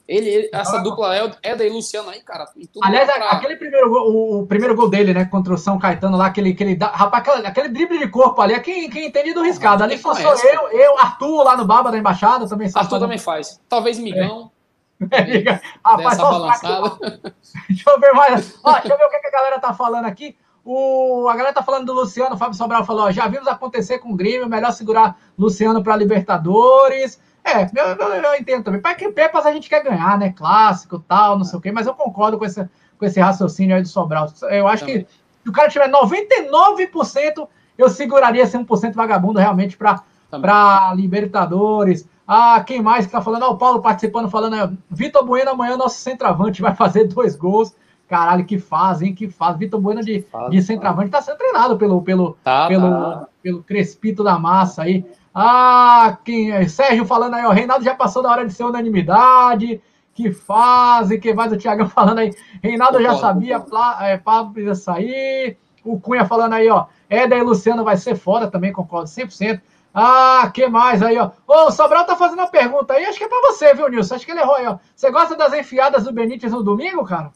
[0.06, 2.46] Ele, ele essa dupla Helder e Luciano aí, cara.
[2.82, 3.30] Aliás, pra...
[3.30, 5.24] aquele primeiro gol, o, o, primeiro gol dele, né?
[5.24, 8.60] Contra o São Caetano lá, aquele, aquele, rapaz, aquele, aquele drible de corpo ali, é
[8.60, 9.82] quem, quem entende do riscado.
[9.82, 12.70] ali sou eu, eu, Arthur lá no Baba da Embaixada também.
[12.72, 13.60] Arthur também faz.
[13.68, 14.52] Talvez Migão.
[14.52, 14.55] É.
[15.10, 16.96] É, rapaz, balançada.
[17.68, 18.58] Deixa eu ver mais.
[18.64, 20.36] Ó, deixa eu ver o que, a galera tá falando aqui.
[20.64, 23.98] O, a galera tá falando do Luciano, o Fábio Sobral falou: ó, já vimos acontecer
[23.98, 27.20] com o Grêmio, melhor segurar Luciano para Libertadores.
[27.44, 28.80] É, eu, eu, eu, entendo também.
[28.80, 30.32] Para que Pepas a gente quer ganhar, né?
[30.32, 32.68] Clássico, tal, não sei o quê, mas eu concordo com esse,
[32.98, 34.26] com esse raciocínio aí do Sobral.
[34.50, 35.04] Eu acho também.
[35.04, 35.10] que
[35.44, 42.08] se o cara tiver 99%, eu seguraria esse 1% vagabundo realmente para Libertadores.
[42.26, 43.44] Ah, quem mais que tá falando?
[43.44, 47.74] Ah, o Paulo participando, falando, Vitor Bueno amanhã nosso centroavante vai fazer dois gols.
[48.08, 49.14] Caralho, que faz, hein?
[49.14, 49.56] Que faz.
[49.56, 53.28] Vitor Bueno de, faz, de centroavante tá sendo treinado pelo, pelo, tá, pelo, tá.
[53.42, 55.04] pelo Crespito da Massa aí.
[55.34, 56.66] Ah, quem é?
[56.66, 59.80] Sérgio falando aí, ó, Reinaldo já passou da hora de ser unanimidade.
[60.14, 62.34] Que fase, que mais o Thiago falando aí.
[62.62, 63.62] Reinaldo já sabia,
[64.00, 65.58] é, Pablo ia sair.
[65.84, 66.86] O Cunha falando aí, ó.
[67.08, 69.60] Éder e Luciano vai ser fora também, concordo 100%.
[69.98, 71.30] Ah, que mais aí, ó.
[71.48, 74.14] Ô, o Sobral tá fazendo uma pergunta aí, acho que é pra você, viu, Nilson?
[74.14, 74.76] Acho que ele errou aí, ó.
[74.94, 77.32] Você gosta das enfiadas do Benítez no domingo, cara?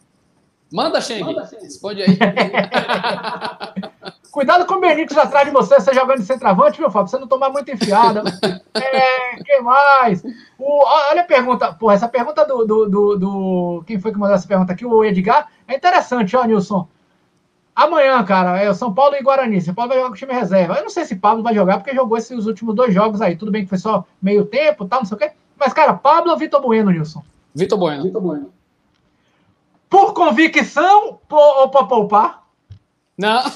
[0.71, 1.25] Manda, Cheng.
[1.63, 2.19] Responde aí.
[4.31, 7.09] Cuidado com o Benítez atrás de você, você jogando de centroavante, viu, Fábio?
[7.09, 8.23] Você não tomar muita enfiada.
[8.77, 10.23] é, que mais?
[10.59, 11.73] O, olha a pergunta.
[11.73, 14.85] Porra, essa pergunta do, do, do, do, Quem foi que mandou essa pergunta aqui?
[14.85, 15.49] O Edgar.
[15.67, 16.87] É interessante, ó, Nilson.
[17.75, 19.61] Amanhã, cara, é o São Paulo e Guarani.
[19.61, 20.75] São Paulo vai jogar com o time reserva.
[20.75, 23.37] Eu não sei se Pablo vai jogar, porque jogou esses últimos dois jogos aí.
[23.37, 25.33] Tudo bem que foi só meio tempo, tal, não sei o quê.
[25.57, 27.23] Mas, cara, Pablo ou Vitor Bueno, Nilson?
[27.55, 28.03] Vitor Bueno.
[28.03, 28.53] Vitor Bueno.
[29.89, 32.45] Por convicção ou para poupar?
[33.21, 33.43] Não.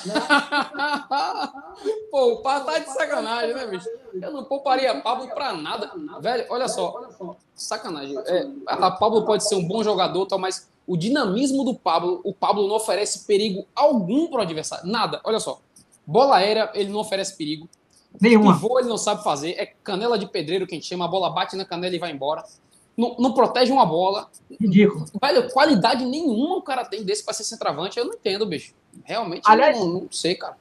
[2.10, 3.88] poupar tá de sacanagem, né, bicho?
[4.12, 5.90] Eu não pouparia Pablo para nada.
[6.20, 7.08] Velho, olha só.
[7.54, 8.14] Sacanagem.
[8.26, 12.34] É, a Pablo pode ser um bom jogador, tal, mas o dinamismo do Pablo, o
[12.34, 14.86] Pablo não oferece perigo algum para o adversário.
[14.86, 15.22] Nada.
[15.24, 15.58] Olha só.
[16.06, 17.66] Bola aérea, ele não oferece perigo.
[18.20, 18.52] Nenhuma.
[18.52, 19.52] Pivô, ele não sabe fazer.
[19.52, 21.06] É canela de pedreiro que a gente chama.
[21.06, 22.44] A bola bate na canela e vai embora.
[22.96, 24.28] Não, não protege uma bola.
[24.60, 25.04] Ridículo.
[25.20, 27.98] Velho, qualidade nenhuma o cara tem desse para ser centroavante.
[27.98, 28.74] Eu não entendo, bicho.
[29.04, 30.56] Realmente, Aliás, não, não sei, cara.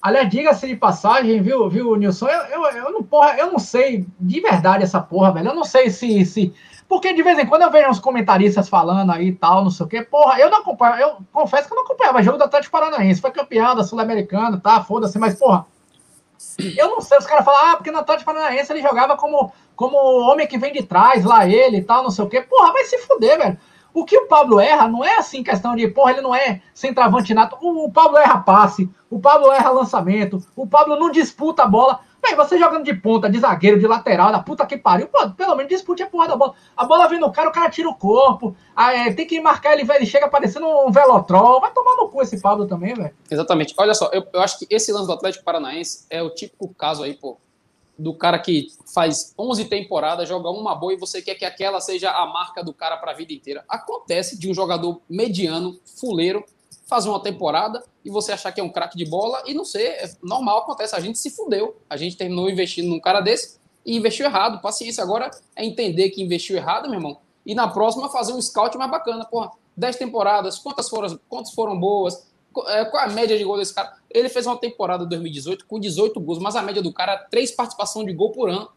[0.00, 2.28] Aliás, diga-se de passagem, viu, viu, Nilson?
[2.28, 5.48] Eu, eu, eu, não, porra, eu não sei de verdade essa porra, velho.
[5.48, 6.52] Eu não sei se, se
[6.92, 9.86] porque de vez em quando eu vejo uns comentaristas falando aí e tal, não sei
[9.86, 10.02] o quê.
[10.02, 13.20] Porra, eu não acompanho, eu confesso que eu não acompanhava jogo do Atlético Paranaense.
[13.20, 14.84] Foi campeão da Sul-Americana, tá?
[14.84, 15.64] Foda-se, mas, porra,
[16.76, 17.18] eu não sei.
[17.18, 19.96] Os caras falam, ah, porque no Atlético Paranaense ele jogava como, como
[20.30, 22.40] homem que vem de trás, lá ele e tal, não sei o quê.
[22.40, 23.58] Porra, vai se fuder, velho.
[23.94, 27.34] O que o Pablo erra não é assim questão de, porra, ele não é centroavante
[27.34, 27.56] nato.
[27.60, 32.00] O, o Pablo erra passe, o Pablo erra lançamento, o Pablo não disputa a bola.
[32.22, 35.56] Bem, você jogando de ponta, de zagueiro, de lateral, da puta que pariu, pô, pelo
[35.56, 36.54] menos dispute a porra da bola.
[36.76, 38.54] A bola vem no cara, o cara tira o corpo.
[38.76, 41.60] Ah, é, tem que marcar ele, ele chega parecendo um velotrol.
[41.60, 43.12] Vai tomar no cu esse Pablo também, velho.
[43.28, 43.74] Exatamente.
[43.76, 47.02] Olha só, eu, eu acho que esse lance do Atlético Paranaense é o típico caso
[47.02, 47.38] aí, pô,
[48.02, 52.10] do cara que faz 11 temporadas, joga uma boa e você quer que aquela seja
[52.10, 53.64] a marca do cara para a vida inteira.
[53.68, 56.44] Acontece de um jogador mediano, fuleiro,
[56.88, 59.86] fazer uma temporada e você achar que é um craque de bola e não ser.
[59.86, 60.96] É normal, acontece.
[60.96, 61.76] A gente se fudeu.
[61.88, 64.60] A gente terminou investindo num cara desse e investiu errado.
[64.60, 65.02] Paciência.
[65.02, 67.18] Agora é entender que investiu errado, meu irmão.
[67.46, 69.24] E na próxima fazer um scout mais bacana.
[69.24, 72.30] Porra, 10 temporadas, quantas foram, quantas foram boas?
[72.66, 73.94] É, qual é a média de gol desse cara?
[74.14, 77.50] Ele fez uma temporada 2018 com 18 gols, mas a média do cara é 3
[77.52, 78.68] participações de gol por ano.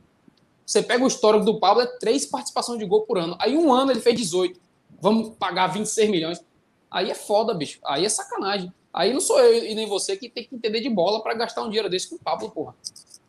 [0.65, 3.35] Você pega o histórico do Pablo, é 3 participações de gol por ano.
[3.39, 4.59] Aí um ano ele fez 18.
[4.99, 6.43] Vamos pagar 26 milhões.
[6.89, 7.79] Aí é foda, bicho.
[7.85, 8.73] Aí é sacanagem.
[8.93, 11.61] Aí não sou eu e nem você que tem que entender de bola para gastar
[11.63, 12.73] um dinheiro desse com o Pablo, porra.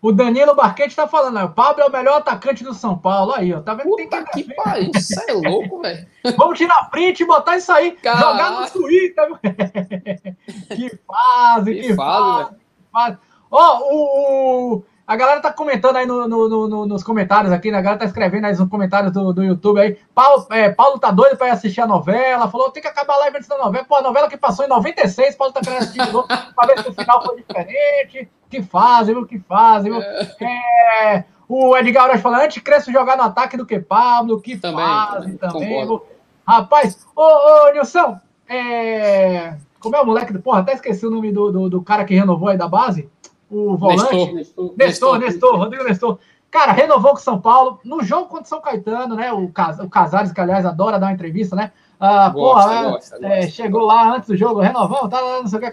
[0.00, 3.32] O Danilo Barquete tá falando, o Pablo é o melhor atacante do São Paulo.
[3.32, 3.60] Aí, ó.
[3.60, 3.88] Tá vendo?
[3.88, 6.06] Puta que, que pariu, isso é louco, velho.
[6.36, 7.92] Vamos tirar print e botar isso aí.
[7.92, 8.26] Caralho.
[8.26, 9.28] Jogar no Twitter.
[10.76, 12.50] que fase, que, que fase.
[12.92, 13.18] fase.
[13.50, 17.78] Ó, oh, o, A galera tá comentando aí no, no, no, nos comentários aqui, né?
[17.78, 19.96] A galera tá escrevendo aí nos comentários do, do YouTube aí.
[20.12, 22.50] Paulo, é, Paulo tá doido pra ir assistir a novela.
[22.50, 23.84] Falou, tem que acabar a live antes da novela.
[23.84, 26.82] Pô, a novela que passou em 96, Paulo tá querendo assistir de novo pra ver
[26.82, 28.28] se o final foi diferente.
[28.50, 29.24] Que fazem, viu?
[29.24, 30.02] Que fazem, viu?
[30.02, 31.14] É.
[31.14, 34.40] é, o Edgar Orochi falando, antes cresce jogar no ataque do que Pablo.
[34.40, 35.86] Que também, fazem também.
[35.86, 36.04] Viu?
[36.44, 39.54] Rapaz, ô, ô, Nilson, é...
[39.78, 40.36] como é o moleque?
[40.38, 43.08] Porra, até esqueci o nome do, do, do cara que renovou aí da base
[43.50, 44.32] o volante.
[44.32, 46.18] Nestor, Nestor, Nestor, Rodrigo Nestor.
[46.50, 47.80] Cara, renovou com São Paulo.
[47.84, 49.32] No jogo contra São Caetano, né?
[49.32, 51.72] O, Cas o Casares, que aliás adora dar uma entrevista, né?
[51.98, 53.50] Ah, gosta, porra, gosta, é, gosta.
[53.50, 55.70] chegou lá antes do jogo, renovamos, tá, não sei o que.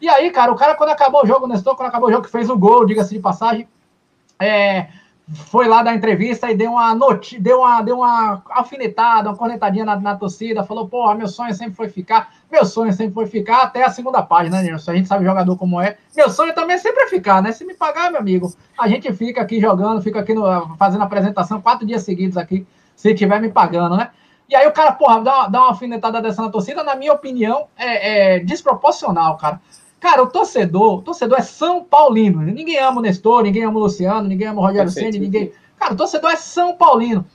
[0.00, 2.28] E aí, cara, o cara, quando acabou o jogo, o Nestor, quando acabou o jogo,
[2.28, 3.68] fez o gol, diga-se de passagem,
[4.38, 4.88] é,
[5.32, 9.84] foi lá dar entrevista e deu uma noti deu uma, deu uma alfinetada, uma cornetadinha
[9.84, 13.62] na, na torcida, falou, porra, meu sonho sempre foi ficar, meu sonho sempre foi ficar
[13.62, 14.92] até a segunda página, né, Nilson?
[14.92, 15.96] A gente sabe jogador como é.
[16.14, 17.50] Meu sonho também sempre é ficar, né?
[17.50, 21.60] Se me pagar, meu amigo, a gente fica aqui jogando, fica aqui no, fazendo apresentação
[21.60, 22.64] quatro dias seguidos aqui,
[22.94, 24.10] se tiver me pagando, né?
[24.48, 27.66] E aí o cara, porra, dá dá uma alfinetada dessa na torcida, na minha opinião,
[27.76, 29.60] é, é desproporcional, cara.
[30.06, 32.40] Cara, o torcedor, o torcedor é São Paulino.
[32.40, 35.52] Ninguém ama o Nestor, ninguém ama o Luciano, ninguém ama o Rogério Ceni, ninguém.
[35.76, 37.26] Cara, o torcedor é São Paulino.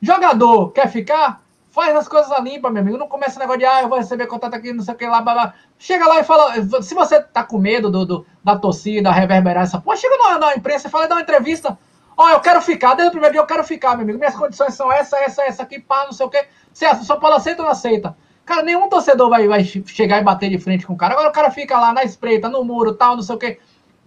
[0.00, 1.42] Jogador quer ficar?
[1.70, 2.96] Faz as coisas limpas, meu amigo.
[2.96, 5.04] Não começa o negócio de, ah, eu vou receber contato aqui, não sei o que
[5.04, 5.54] lá, blá, blá.
[5.76, 6.52] Chega lá e fala.
[6.82, 10.54] Se você tá com medo do, do da torcida, reverberar essa porra, chega na, na
[10.54, 11.76] imprensa e fala, dá uma entrevista.
[12.16, 14.20] Ó, oh, eu quero ficar, desde o primeiro dia eu quero ficar, meu amigo.
[14.20, 16.46] Minhas condições são essa, essa, essa aqui, pá, não sei o quê.
[16.72, 18.16] Se o São Paulo aceita ou não aceita?
[18.44, 21.14] Cara, nenhum torcedor vai, vai chegar e bater de frente com o cara.
[21.14, 23.58] Agora o cara fica lá na espreita, no muro, tal, não sei o quê.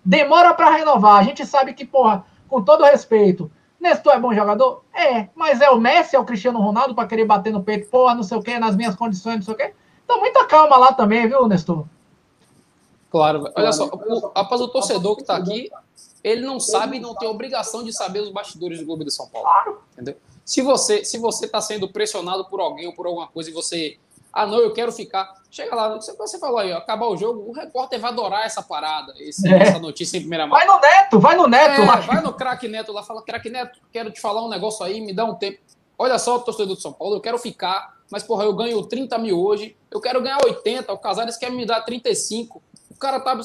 [0.05, 1.19] Demora para renovar.
[1.19, 4.83] A gente sabe que, porra, com todo respeito, Nestor é bom jogador?
[4.93, 8.15] É, mas é o Messi, é o Cristiano Ronaldo para querer bater no peito, porra,
[8.15, 9.73] não sei o quê, nas minhas condições, não sei o quê.
[10.03, 11.85] Então, muita calma lá também, viu, Nestor?
[13.09, 15.69] Claro, olha só, o, após o torcedor que está aqui,
[16.23, 19.27] ele não sabe e não tem obrigação de saber os bastidores do Globo de São
[19.27, 19.47] Paulo.
[19.47, 19.81] Claro.
[19.93, 20.17] Entendeu?
[20.43, 23.97] Se você se você está sendo pressionado por alguém ou por alguma coisa e você
[24.31, 25.33] ah, não, eu quero ficar.
[25.49, 29.13] Chega lá, você falou aí, ó, acabar o jogo, o repórter vai adorar essa parada,
[29.17, 29.57] esse, é.
[29.57, 30.57] essa notícia em primeira mão.
[30.57, 31.81] Vai no Neto, vai no Neto.
[31.81, 35.01] É, vai no craque Neto lá, fala, craque Neto, quero te falar um negócio aí,
[35.01, 35.59] me dá um tempo.
[35.97, 39.39] Olha só, torcedor do São Paulo, eu quero ficar, mas, porra, eu ganho 30 mil
[39.39, 42.61] hoje, eu quero ganhar 80, o Casares quer me dar 35.
[42.91, 43.37] O cara tá.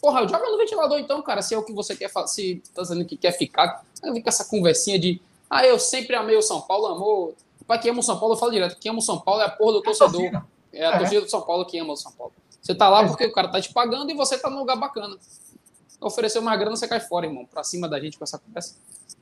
[0.00, 2.82] Porra, joga no ventilador então, cara, se é o que você quer fazer, se tá
[2.82, 3.82] dizendo que quer ficar.
[4.00, 5.20] Com essa conversinha de.
[5.48, 7.34] Ah, eu sempre amei o São Paulo, amor
[7.66, 8.78] Pra quem ama o São Paulo, eu falo direto.
[8.78, 10.42] Quem ama o São Paulo é a porra do torcedor.
[10.72, 10.98] É a é.
[10.98, 12.32] torcida do São Paulo que ama o São Paulo.
[12.60, 15.16] Você tá lá porque o cara tá te pagando e você tá num lugar bacana.
[16.00, 17.46] Ofereceu uma grana, você cai fora, irmão.
[17.46, 18.76] Pra cima da gente com essa conversa.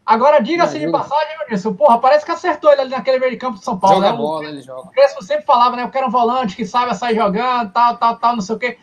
[0.04, 3.58] Agora, diga-se de passagem, Vinícius, porra, parece que acertou ele ali naquele meio de campo
[3.58, 3.96] de São Paulo.
[3.96, 4.16] Joga né?
[4.18, 4.88] bola, ele joga.
[4.88, 5.82] O Crespo sempre falava, né?
[5.82, 8.78] Eu quero um volante que saiba sair jogando, tal, tal, tal, não sei o quê.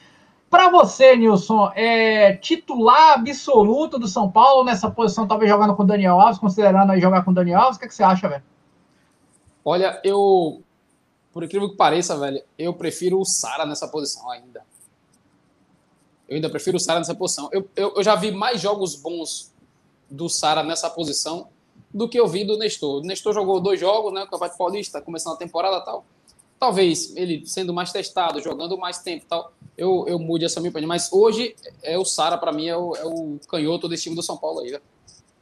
[0.50, 5.86] Para você, Nilson, é titular absoluto do São Paulo nessa posição, talvez jogando com o
[5.86, 8.28] Daniel Alves, considerando aí jogar com o Daniel Alves, o que, é que você acha,
[8.28, 8.44] velho?
[9.64, 10.62] Olha, eu.
[11.32, 14.66] Por incrível que pareça, velho, eu prefiro o Sara nessa posição ainda.
[16.28, 17.50] Eu ainda prefiro o Sara nessa posição.
[17.52, 19.54] Eu, eu, eu, já vi mais jogos bons
[20.10, 21.48] do Sara nessa posição
[21.94, 23.02] do que eu vi do Nestor.
[23.02, 24.24] O Nestor jogou dois jogos, né?
[24.24, 26.06] Campeonato Paulista, começando a temporada e tal.
[26.60, 30.88] Talvez ele sendo mais testado, jogando mais tempo tal, eu, eu mude essa minha opinião.
[30.88, 34.24] Mas hoje é o Sara, para mim, é o, é o canhoto desse time do
[34.24, 34.84] São Paulo aí, velho.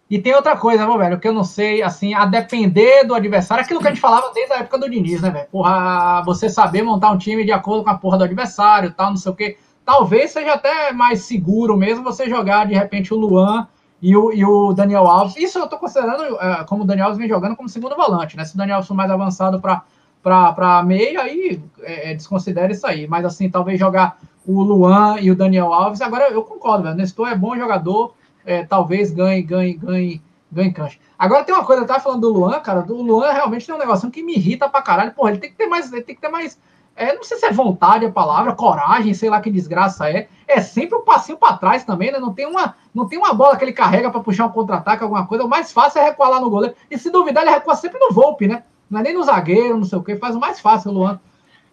[0.10, 3.64] E tem outra coisa, meu velho, que eu não sei, assim, a depender do adversário,
[3.64, 5.48] aquilo que a gente falava desde a época do Diniz, né, velho?
[5.52, 9.18] Porra, você saber montar um time de acordo com a porra do adversário, tal, não
[9.18, 9.58] sei o quê.
[9.86, 13.68] Talvez seja até mais seguro mesmo você jogar, de repente, o Luan
[14.02, 15.36] e o, e o Daniel Alves.
[15.38, 18.46] Isso eu tô considerando, é, como o Daniel Alves vem jogando como segundo volante, né?
[18.46, 23.08] Se o Daniel Alves for mais avançado para meio, aí é, é, desconsidera isso aí.
[23.08, 26.02] Mas, assim, talvez jogar o Luan e o Daniel Alves.
[26.02, 26.96] Agora, eu concordo, velho.
[26.96, 28.16] Nestor é bom jogador,
[28.50, 30.22] é, talvez ganhe, ganhe, ganhe,
[30.52, 30.98] ganhe cancha.
[31.18, 33.78] Agora tem uma coisa, eu tava falando do Luan, cara, do Luan realmente tem um
[33.78, 35.14] negócio que me irrita pra caralho.
[35.14, 36.60] Porra, ele tem que ter mais, ele tem que ter mais.
[36.96, 40.28] É, não sei se é vontade a palavra, coragem, sei lá que desgraça é.
[40.48, 42.18] É sempre um passinho para trás também, né?
[42.18, 45.28] Não tem uma, não tem uma bola que ele carrega para puxar um contra-ataque, alguma
[45.28, 45.46] coisa.
[45.46, 46.76] O mais fácil é recuar lá no goleiro.
[46.90, 48.64] E se duvidar, ele recua sempre no Volpe, né?
[48.90, 50.16] Não é nem no zagueiro, não sei o que.
[50.16, 51.20] Faz o mais fácil o Luan.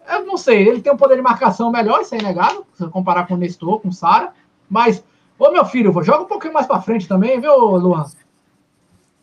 [0.07, 3.27] Eu não sei, ele tem um poder de marcação melhor, isso é inegável, se comparar
[3.27, 4.31] com o Nestor, com o Sara,
[4.69, 5.03] mas
[5.39, 8.05] Ô, meu filho, joga um pouquinho mais para frente também, viu, Luan?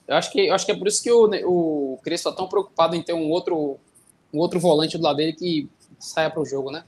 [0.06, 2.48] Eu acho que, eu acho que é por isso que o, o Crespo está tão
[2.48, 3.78] preocupado em ter um outro,
[4.32, 6.84] um outro volante do lado dele que saia para o jogo, né?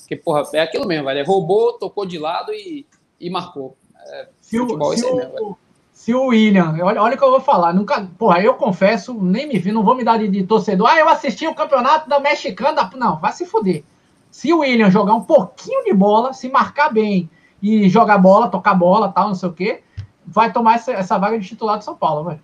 [0.00, 1.20] Porque, porra, é aquilo mesmo, velho.
[1.20, 2.84] É roubou, tocou de lado e,
[3.20, 3.76] e marcou.
[4.04, 5.58] É, se o, se, o, mesmo,
[5.92, 7.72] se o William, olha, olha o que eu vou falar.
[7.72, 10.88] Nunca, porra, eu confesso, nem me vi, não vou me dar de, de torcedor.
[10.90, 12.90] Ah, eu assisti o campeonato da Mexicana.
[12.96, 13.84] Não, vai se fuder.
[14.30, 17.30] Se o William jogar um pouquinho de bola, se marcar bem
[17.62, 19.82] e jogar bola, tocar bola, tal, não sei o quê.
[20.26, 22.42] vai tomar essa, essa vaga de titular de São Paulo, velho.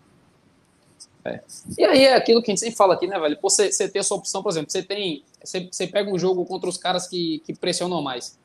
[1.24, 1.40] É.
[1.76, 3.36] E aí é aquilo que a gente sempre fala aqui, né, velho?
[3.36, 5.24] Pô, você, você ter essa opção, por exemplo, você tem.
[5.42, 8.38] Você, você pega um jogo contra os caras que, que pressionam mais.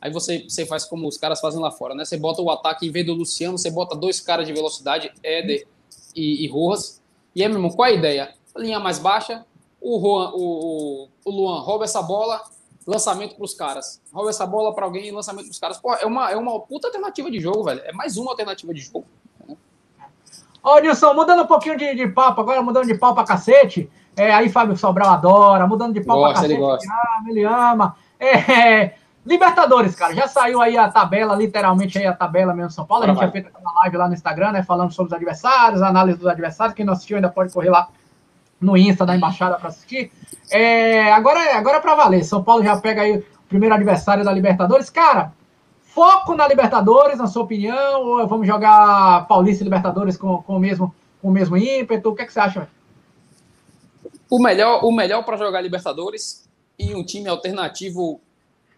[0.00, 2.04] Aí você, você faz como os caras fazem lá fora, né?
[2.04, 5.66] Você bota o ataque em vez do Luciano, você bota dois caras de velocidade, Éder
[6.14, 7.02] e, e Rojas.
[7.34, 8.34] E é mesmo, qual a ideia?
[8.56, 9.44] Linha mais baixa,
[9.80, 12.42] o, Juan, o, o Luan rouba essa bola,
[12.86, 14.00] lançamento para os caras.
[14.12, 15.78] Rouba essa bola para alguém e lançamento para os caras.
[15.78, 17.82] Pô, é uma, é uma puta alternativa de jogo, velho.
[17.84, 19.06] É mais uma alternativa de jogo.
[20.62, 23.90] Ó, Nilson, mudando um pouquinho de, de papo, agora mudando de pau pra cacete.
[24.16, 26.54] É, aí Fábio Sobral adora, mudando de pau gosta, pra cacete.
[26.54, 26.86] Ele, gosta.
[26.86, 27.96] Ele ama, ele ama.
[28.18, 28.94] É,
[29.26, 33.02] Libertadores, cara, já saiu aí a tabela, literalmente aí a tabela mesmo São Paulo.
[33.02, 34.62] A gente já fez uma live lá no Instagram, né?
[34.62, 36.76] Falando sobre os adversários, análise dos adversários.
[36.76, 37.88] Quem não assistiu ainda pode correr lá
[38.60, 40.10] no Insta da Embaixada para assistir.
[40.50, 42.24] É, agora agora é para valer.
[42.24, 44.90] São Paulo já pega aí o primeiro adversário da Libertadores.
[44.90, 45.32] Cara,
[45.82, 50.60] foco na Libertadores, na sua opinião, ou vamos jogar Paulista e Libertadores com, com, o,
[50.60, 52.10] mesmo, com o mesmo ímpeto?
[52.10, 52.68] O que, é que você acha?
[54.30, 56.48] O melhor, o melhor para jogar Libertadores
[56.78, 58.20] e um time alternativo,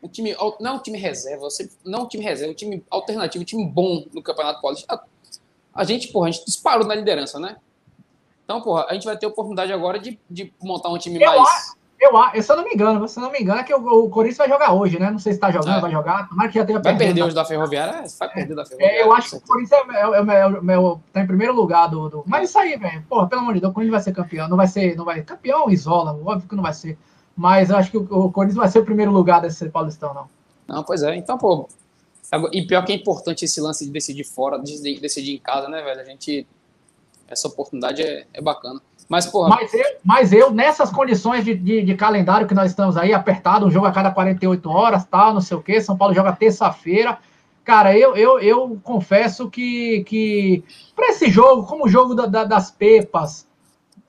[0.03, 1.49] um time não é um time reserva,
[1.85, 4.95] não é um time reserva, um time alternativo, um time bom no Campeonato Paulista.
[4.95, 5.03] A,
[5.75, 7.57] a gente, porra, a gente disparou na liderança, né?
[8.49, 11.77] Então, porra, a gente vai ter oportunidade agora de, de montar um time eu mais.
[12.01, 14.05] Eu, eu, se eu não me engano, se eu não me engano, é que o,
[14.05, 15.11] o Corinthians vai jogar hoje, né?
[15.11, 15.81] Não sei se está jogando, é.
[15.83, 16.31] vai jogar.
[16.31, 18.05] Tomara que já tenha Vai perder hoje da Ferroviária?
[18.19, 18.97] Vai perder da Ferroviária.
[18.97, 22.09] É, eu acho que o Corinthians é, é, é, tá em primeiro lugar do.
[22.09, 22.25] do...
[22.27, 23.05] Mas isso aí, velho.
[23.07, 24.49] Porra, pelo amor de Deus, o Corinthians vai ser campeão.
[24.49, 24.97] Não vai ser.
[24.97, 25.21] Não vai...
[25.23, 26.97] Campeão isola, óbvio que não vai ser.
[27.37, 30.27] Mas eu acho que o, o Corinthians vai ser o primeiro lugar desse Paulistão, não.
[30.67, 31.15] Não, pois é.
[31.17, 31.69] Então, pô.
[32.51, 35.83] E pior que é importante esse lance de decidir fora, de decidir em casa, né,
[35.83, 36.01] velho?
[36.01, 36.47] A gente.
[37.29, 38.81] Essa oportunidade é, é bacana.
[39.09, 39.49] Mas, porra.
[39.49, 43.67] Mas eu, mas eu nessas condições de, de, de, calendário que nós estamos aí, apertado,
[43.67, 45.81] um jogo a cada 48 horas, tal, não sei o quê.
[45.81, 47.19] São Paulo joga terça-feira.
[47.65, 50.65] Cara, eu, eu, eu confesso que, que
[50.95, 53.47] para esse jogo, como o jogo da, da, das Pepas,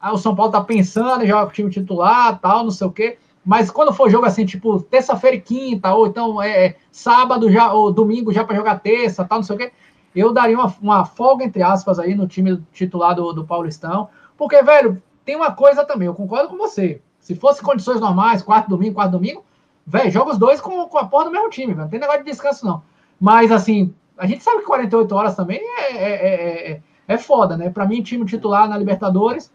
[0.01, 2.91] o São Paulo tá pensando em jogar com o time titular, tal, não sei o
[2.91, 3.17] quê.
[3.45, 7.71] Mas quando for jogo assim, tipo, terça-feira e quinta, ou então é, é sábado já,
[7.73, 9.71] ou domingo já para jogar terça, tal, não sei o quê,
[10.15, 14.63] eu daria uma, uma folga, entre aspas, aí no time titular do, do Paulistão porque,
[14.63, 17.01] velho, tem uma coisa também, eu concordo com você.
[17.19, 19.43] Se fosse condições normais, quarto domingo, quarto domingo,
[19.85, 21.81] velho, joga os dois com, com a porra do mesmo time, velho.
[21.81, 22.81] Não tem negócio de descanso, não.
[23.19, 27.57] Mas, assim, a gente sabe que 48 horas também é, é, é, é, é foda,
[27.57, 27.69] né?
[27.69, 29.51] Para mim, time titular na Libertadores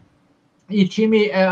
[0.69, 1.47] e time é,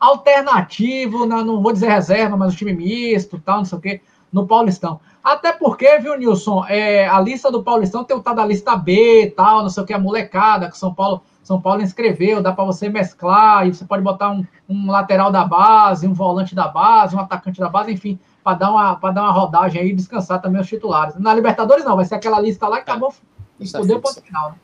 [0.00, 4.00] alternativo, na, não vou dizer reserva, mas o time misto, tal, não sei o quê,
[4.34, 5.00] no Paulistão.
[5.22, 9.32] Até porque, viu, Nilson, é, a lista do Paulistão tem o tal da lista B,
[9.34, 12.64] tal, não sei o que, a molecada que São Paulo são Paulo inscreveu, dá para
[12.64, 17.14] você mesclar, e você pode botar um, um, lateral da base, um volante da base,
[17.14, 20.58] um atacante da base, enfim, para dar, uma, dar uma rodagem aí e descansar também
[20.58, 21.14] os titulares.
[21.16, 23.12] Na Libertadores não, vai ser aquela lista lá que acabou,
[23.60, 24.52] é, fudeu o ponto final.
[24.52, 24.56] Né?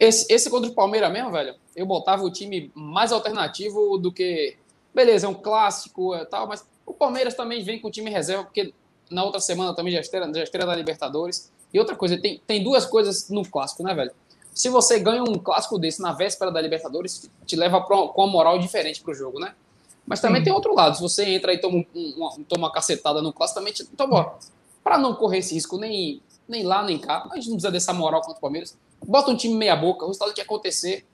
[0.00, 4.56] Esse, esse contra o Palmeiras mesmo, velho, eu botava o time mais alternativo do que.
[4.94, 8.44] Beleza, é um clássico e tal, mas o Palmeiras também vem com o time reserva,
[8.44, 8.72] porque
[9.10, 11.52] na outra semana também já estreia, já estreia da Libertadores.
[11.72, 14.12] E outra coisa, tem, tem duas coisas no clássico, né, velho?
[14.54, 18.30] se você ganha um clássico desse na véspera da Libertadores, te leva pra, com uma
[18.30, 19.52] moral diferente para o jogo, né?
[20.06, 20.44] Mas também Sim.
[20.44, 20.94] tem outro lado.
[20.94, 24.32] Se você entra e toma, um, uma, toma uma cacetada no clássico, também te, então,
[24.82, 27.92] para não correr esse risco nem, nem lá nem cá, a gente não precisa dessa
[27.92, 28.76] moral contra o Palmeiras.
[29.04, 31.04] Bota um time meia boca, o resultado que acontecer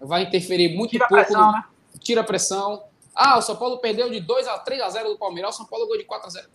[0.00, 1.22] vai interferir muito tira pouco.
[1.22, 1.64] Pressão, no, né?
[2.00, 2.82] Tira a pressão.
[3.16, 5.66] Ah, o São Paulo perdeu de 2 a 3 a 0 do Palmeiras, o São
[5.66, 6.48] Paulo ganhou de 4 a 0.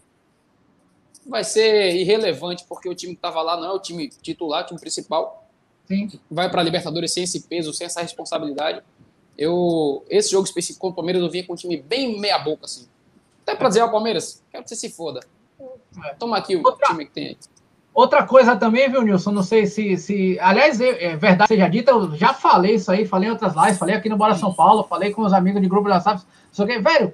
[1.26, 4.68] Vai ser irrelevante, porque o time que estava lá não é o time titular, o
[4.68, 5.47] time principal
[5.88, 6.20] Sim.
[6.30, 8.84] vai para a Libertadores sem esse peso, sem essa responsabilidade.
[9.36, 12.88] Eu, esse jogo específico com o Palmeiras, eu vinha com um time bem meia-boca, assim.
[13.41, 15.20] Até para dizer ao Palmeiras, quero que você se foda.
[16.05, 16.14] É.
[16.14, 17.38] Toma aqui o outra, time que tem aí.
[17.93, 19.32] Outra coisa também, viu, Nilson?
[19.32, 19.97] Não sei se.
[19.97, 23.53] se aliás, é, é verdade seja dita, eu já falei isso aí, falei em outras
[23.55, 26.26] lives, falei aqui no Bora São Paulo, falei com os amigos de grupo da SAPS.
[26.52, 27.14] Só que, velho,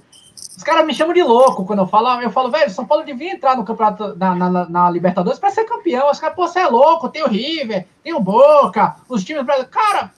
[0.58, 2.22] os caras me chamam de louco quando eu falo.
[2.22, 5.66] Eu falo, velho, São Paulo devia entrar no campeonato na, na, na Libertadores para ser
[5.66, 6.10] campeão.
[6.10, 9.74] Os caras, pô, você é louco, tem o River, tem o Boca, os times brasileiros.
[9.74, 10.12] Cara,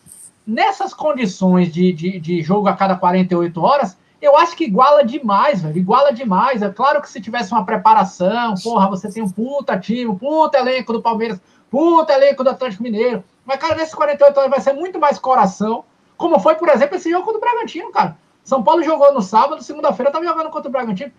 [0.48, 5.62] nessas condições de, de, de jogo a cada 48 horas, eu acho que iguala demais,
[5.62, 5.78] velho.
[5.78, 6.62] Iguala demais.
[6.62, 10.58] É claro que se tivesse uma preparação, porra, você tem um puta time, um puta
[10.58, 11.40] elenco do Palmeiras,
[11.70, 13.24] puta elenco do Atlético Mineiro.
[13.46, 15.84] Mas, cara, nesses 48 horas vai ser muito mais coração.
[16.18, 18.18] Como foi, por exemplo, esse jogo contra o Bragantino, cara.
[18.50, 21.12] São Paulo jogou no sábado, segunda-feira estava jogando contra o Bragantino.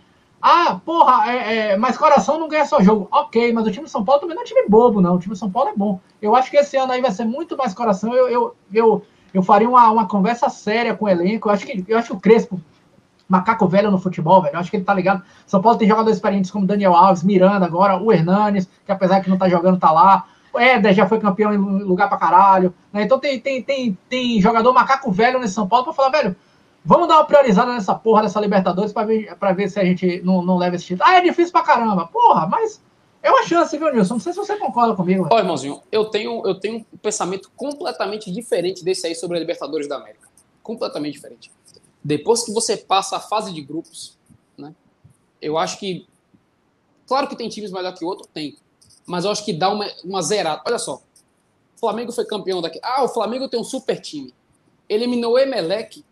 [0.43, 3.07] Ah, porra, é, é, mas coração não ganha só jogo.
[3.13, 5.15] Ok, mas o time de São Paulo também não é um time bobo, não.
[5.15, 6.01] O time de São Paulo é bom.
[6.21, 8.13] Eu acho que esse ano aí vai ser muito mais coração.
[8.13, 11.49] Eu, eu, eu, eu faria uma, uma conversa séria com o elenco.
[11.49, 12.61] Eu acho que, eu acho que o Crespo,
[13.29, 14.57] macaco velho no futebol, velho.
[14.57, 15.23] Eu acho que ele tá ligado.
[15.47, 19.31] São Paulo tem jogadores experientes como Daniel Alves, Miranda agora, o Hernanes, que apesar que
[19.31, 20.25] não tá jogando, tá lá.
[20.53, 22.75] O Éder já foi campeão em lugar pra caralho.
[22.93, 23.05] Né?
[23.05, 26.35] Então tem, tem, tem, tem jogador macaco velho nesse São Paulo pra falar, velho,
[26.85, 30.21] vamos dar uma priorizada nessa porra dessa Libertadores pra ver, pra ver se a gente
[30.23, 31.09] não, não leva esse título.
[31.09, 32.07] Ah, é difícil pra caramba.
[32.07, 32.81] Porra, mas
[33.23, 34.15] é uma chance, viu, Nilson?
[34.15, 35.29] Não sei se você concorda comigo.
[35.31, 39.89] Olha, irmãozinho, eu tenho, eu tenho um pensamento completamente diferente desse aí sobre a Libertadores
[39.89, 40.29] da América.
[40.63, 41.51] Completamente diferente.
[42.03, 44.19] Depois que você passa a fase de grupos,
[44.57, 44.75] né?
[45.41, 46.07] Eu acho que.
[47.07, 48.57] Claro que tem times melhor que outro, tem.
[49.07, 50.63] Mas eu acho que dá uma, uma zerada.
[50.67, 51.03] Olha só.
[51.77, 52.79] O Flamengo foi campeão daqui.
[52.83, 54.33] Ah, o Flamengo tem um super time.
[54.89, 56.05] Eliminou o Emelec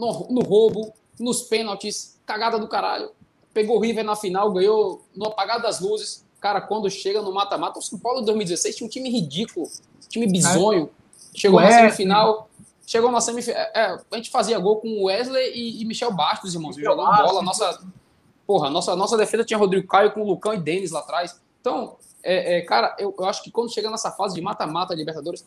[0.00, 3.10] no, no roubo, nos pênaltis, cagada do caralho
[3.52, 6.24] pegou o River na final, ganhou no apagar das luzes.
[6.40, 9.68] Cara, quando chega no mata-mata, o São Paulo em 2016 tinha um time ridículo,
[10.08, 10.90] time bizonho.
[11.34, 12.48] Chegou na semifinal.
[12.86, 13.60] Chegou na semifinal.
[13.60, 17.42] É, é, a gente fazia gol com Wesley e, e Michel Bastos, irmãos, jogando bola.
[17.42, 17.82] Nossa,
[18.46, 21.38] porra, nossa, nossa defesa tinha Rodrigo Caio com o Lucão e Denis lá atrás.
[21.60, 25.46] Então, é, é, cara, eu, eu, acho que quando chega nessa fase de mata-mata Libertadores,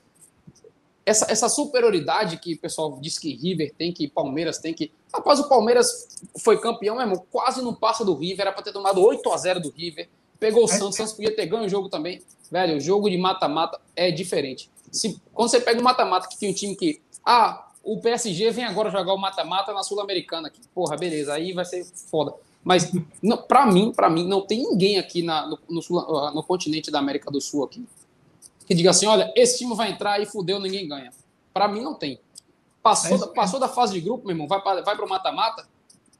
[1.05, 4.91] essa, essa superioridade que o pessoal diz que River tem, que Palmeiras tem, que.
[5.13, 6.07] Rapaz, o Palmeiras
[6.39, 9.59] foi campeão, mesmo, quase não passa do River, era para ter tomado 8 a 0
[9.59, 10.09] do River.
[10.39, 12.21] Pegou o Santos, o Santos podia ter ganho o jogo também.
[12.51, 14.69] Velho, o jogo de mata-mata é diferente.
[14.91, 17.01] Se, quando você pega o mata-mata, que tem um time que.
[17.25, 20.61] Ah, o PSG vem agora jogar o mata-mata na Sul-Americana aqui.
[20.73, 22.33] Porra, beleza, aí vai ser foda.
[22.63, 22.89] Mas,
[23.47, 27.29] para mim, para mim, não tem ninguém aqui na, no, no, no continente da América
[27.29, 27.85] do Sul aqui
[28.65, 31.11] que diga assim: olha, esse time vai entrar e fudeu, ninguém ganha.
[31.53, 32.19] Para mim, não tem.
[32.81, 35.65] Passou, é da, passou da fase de grupo, meu irmão, vai para vai o mata-mata,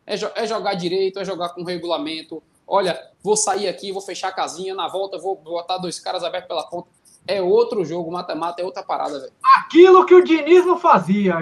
[0.08, 2.41] é, é, jogar direito, é jogar com regulamento.
[2.66, 6.48] Olha, vou sair aqui, vou fechar a casinha, na volta vou botar dois caras abertos
[6.48, 6.88] pela ponta.
[7.28, 9.32] É outro jogo, mata-mata é outra parada, velho.
[9.58, 11.36] Aquilo que o Diniz não fazia.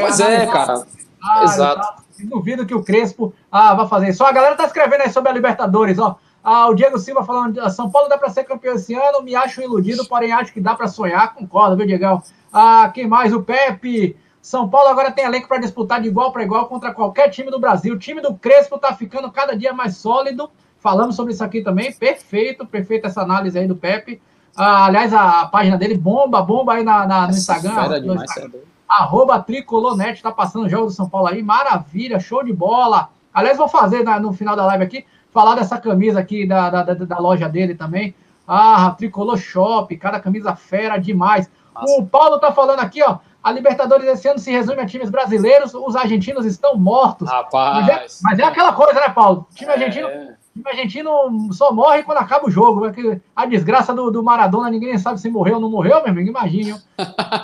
[0.00, 0.86] Pois é, cara.
[1.22, 1.80] Ah, Exato.
[1.80, 2.02] Tá.
[2.24, 4.24] Duvido que o Crespo ah, vai fazer isso.
[4.24, 6.18] a galera tá escrevendo aí sobre a Libertadores, ó.
[6.42, 9.34] Ah, o Diego Silva falando, ah, São Paulo dá para ser campeão esse ano, me
[9.34, 12.22] acho iludido, porém acho que dá para sonhar, concordo, viu, Diegão?
[12.52, 13.32] Ah, quem mais?
[13.32, 14.16] O Pepe.
[14.40, 17.60] São Paulo agora tem elenco para disputar de igual para igual contra qualquer time do
[17.60, 17.94] Brasil.
[17.94, 20.50] O time do Crespo tá ficando cada dia mais sólido.
[20.80, 21.92] Falamos sobre isso aqui também.
[21.92, 24.20] Perfeito, perfeita essa análise aí do Pepe.
[24.56, 27.88] Ah, aliás, a, página dele bomba, bomba aí na, na no Instagram.
[27.88, 28.58] No demais, Instagram.
[28.88, 31.40] Arroba Tricolonete, tá passando o jogo do São Paulo aí.
[31.40, 33.10] Maravilha, show de bola.
[33.32, 36.82] Aliás, vou fazer na, no final da live aqui Falar dessa camisa aqui da, da,
[36.82, 38.14] da, da loja dele também.
[38.46, 41.50] Ah, Tricolor Shop, cada camisa fera demais.
[41.74, 42.00] Nossa.
[42.00, 43.18] O Paulo tá falando aqui, ó.
[43.42, 47.28] A Libertadores esse ano se resume a times brasileiros, os argentinos estão mortos.
[47.28, 47.86] Rapaz.
[47.86, 49.46] Mas é, mas é aquela coisa, né, Paulo?
[49.50, 49.74] O time é.
[49.74, 50.08] argentino.
[50.52, 51.10] Time argentino
[51.52, 52.82] só morre quando acaba o jogo.
[53.34, 56.28] A desgraça do, do Maradona, ninguém sabe se morreu ou não morreu, meu amigo.
[56.28, 56.72] Imagine.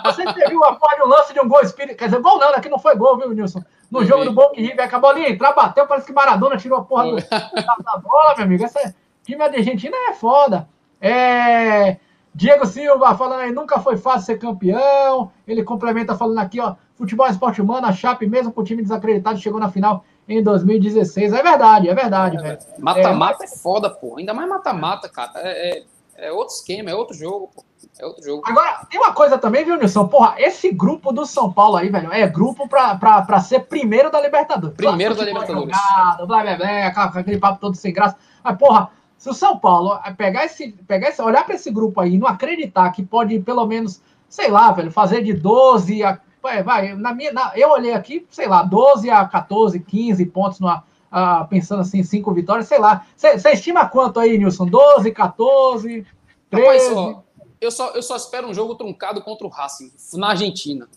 [0.05, 1.97] Você viu a porra de um lance de um gol espírito.
[1.97, 3.61] Quer dizer, gol não, aqui não foi gol, viu, Nilson?
[3.91, 7.05] no jogo do Boca River, acabou ali entrar, bateu, parece que Maradona tirou a porra
[7.05, 8.63] do, da bola, meu amigo.
[8.63, 10.67] Essa time da Argentina é foda.
[11.01, 11.97] É,
[12.33, 15.31] Diego Silva falando aí, nunca foi fácil ser campeão.
[15.47, 18.81] Ele complementa falando aqui, ó, futebol é esporte humano, a Chape, mesmo com o time
[18.81, 21.33] desacreditado, chegou na final em 2016.
[21.33, 22.59] É verdade, é verdade, é, velho.
[22.77, 24.17] Mata-mata é, é, foda, pô.
[24.17, 25.31] Ainda mais mata-mata, cara.
[25.35, 25.83] É, é,
[26.17, 27.65] é outro esquema, é outro jogo, pô.
[27.99, 28.43] É outro jogo.
[28.45, 30.07] Agora, tem uma coisa também, viu, Nilson?
[30.07, 34.09] Porra, esse grupo do São Paulo aí, velho, é grupo pra, pra, pra ser primeiro
[34.09, 34.75] da Libertadores.
[34.77, 35.75] Primeiro da Libertadores.
[35.75, 38.15] Jogado, blá, blá, blá, aquele papo todo sem graça.
[38.43, 42.13] Mas, porra, se o São Paulo pegar esse, pegar esse, olhar para esse grupo aí
[42.13, 46.19] e não acreditar que pode, pelo menos, sei lá, velho, fazer de 12 a.
[46.41, 50.59] Vai, vai na minha, na, eu olhei aqui, sei lá, 12 a 14, 15 pontos
[50.59, 53.05] numa, uh, pensando assim, cinco vitórias, sei lá.
[53.15, 54.65] Você estima quanto aí, Nilson?
[54.65, 56.07] 12, 14,
[56.49, 56.65] 13?
[56.65, 57.23] Rapaz, só,
[57.59, 60.87] eu só, eu só espero um jogo truncado contra o Racing, na Argentina.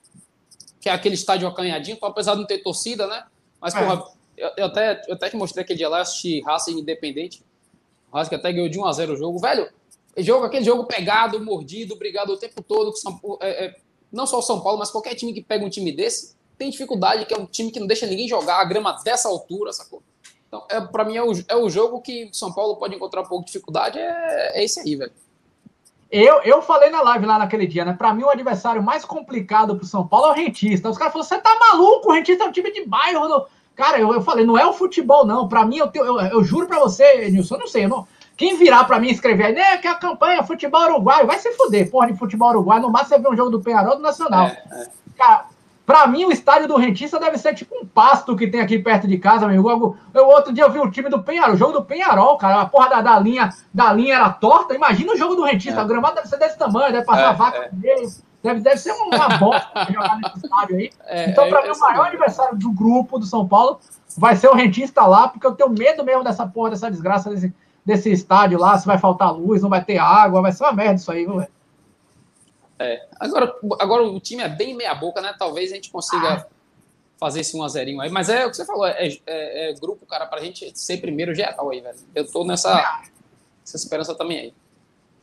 [0.80, 3.24] Que é aquele estádio acanhadinho, apesar de não ter torcida, né?
[3.60, 3.80] Mas, é.
[3.80, 4.04] porra,
[4.36, 7.44] eu, eu, até, eu até te mostrei aquele dia lá, eu assisti Racing Independente.
[8.10, 9.38] O Racing até ganhou de 1 a 0 o jogo.
[9.38, 9.68] Velho,
[10.18, 12.94] jogo, aquele jogo pegado, mordido, brigado o tempo todo.
[12.96, 13.76] São, é, é,
[14.12, 17.24] não só o São Paulo, mas qualquer time que pega um time desse tem dificuldade,
[17.26, 20.02] que é um time que não deixa ninguém jogar a grama dessa altura, sacou?
[20.46, 23.26] Então, é, para mim, é o, é o jogo que São Paulo pode encontrar um
[23.26, 25.12] pouco de dificuldade, é, é esse aí, velho.
[26.10, 27.94] Eu, eu falei na live lá naquele dia, né?
[27.94, 30.90] Pra mim, o adversário mais complicado pro São Paulo é o Rentista.
[30.90, 32.10] Os caras falaram: você tá maluco?
[32.10, 33.46] O Rentista é um time de bairro.
[33.74, 35.48] Cara, eu, eu falei: não é o futebol, não.
[35.48, 37.86] Pra mim, eu, eu, eu juro pra você, Nilson, eu não sei.
[37.86, 38.06] Eu não...
[38.42, 39.76] Quem virar pra mim escrever aí, né?
[39.76, 42.82] Que a campanha é futebol uruguaio, vai se fuder, porra de futebol uruguaio.
[42.82, 44.46] No máximo você vê um jogo do Penharol do Nacional.
[44.46, 44.86] É, é.
[45.16, 45.44] Cara,
[45.84, 49.06] Pra mim, o estádio do Rentista deve ser tipo um pasto que tem aqui perto
[49.06, 49.96] de casa, meu amigo.
[50.14, 52.60] Eu, outro dia eu vi o time do Penharol, o jogo do Penharol, cara.
[52.60, 54.74] A porra da, da, linha, da linha era torta.
[54.74, 55.80] Imagina o jogo do Rentista.
[55.80, 55.84] É.
[55.84, 57.70] O gramado deve ser desse tamanho, deve passar é, vaca é.
[57.72, 58.08] meio.
[58.42, 60.90] Deve, deve ser uma bosta jogar nesse estádio aí.
[61.06, 63.80] É, então, pra mim, o maior aniversário do grupo do São Paulo
[64.16, 67.52] vai ser o Rentista lá, porque eu tenho medo mesmo dessa porra, dessa desgraça desse,
[67.84, 70.94] desse estádio lá, se vai faltar luz, não vai ter água, vai ser uma merda
[70.94, 71.50] isso aí, viu, velho?
[72.78, 73.06] É.
[73.18, 75.34] Agora, agora o time é bem meia boca, né?
[75.38, 76.46] Talvez a gente consiga ah.
[77.18, 78.10] fazer esse 1 a 0 aí.
[78.10, 81.34] Mas é o que você falou, é, é, é grupo, cara, pra gente ser primeiro
[81.34, 81.98] geral aí, velho.
[82.14, 82.74] Eu tô nessa,
[83.60, 84.54] nessa esperança também aí.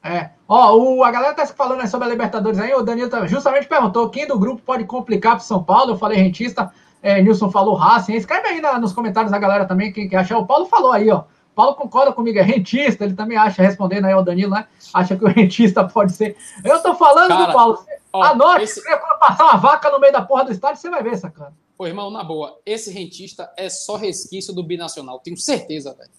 [0.01, 0.30] É.
[0.47, 4.10] Ó, o, a galera tá falando sobre a Libertadores aí, o Danilo tá, justamente perguntou
[4.10, 5.91] quem do grupo pode complicar pro São Paulo.
[5.91, 6.72] Eu falei rentista,
[7.03, 8.14] é, Nilson falou Racing.
[8.14, 10.38] Escreve aí na, nos comentários a galera também quem que acha.
[10.38, 11.24] O Paulo falou aí, ó.
[11.60, 14.66] Paulo concorda comigo, é rentista, ele também acha, respondendo aí ao Danilo, né?
[14.93, 16.38] Acha que o rentista pode ser.
[16.64, 17.86] Eu tô falando Cara, do Paulo.
[18.14, 18.82] Ó, Anote, esse...
[18.82, 21.53] quando passar uma vaca no meio da porra do estádio, você vai ver, sacana.
[21.78, 26.10] Pô, irmão, na boa, esse rentista é só resquício do binacional, tenho certeza, velho.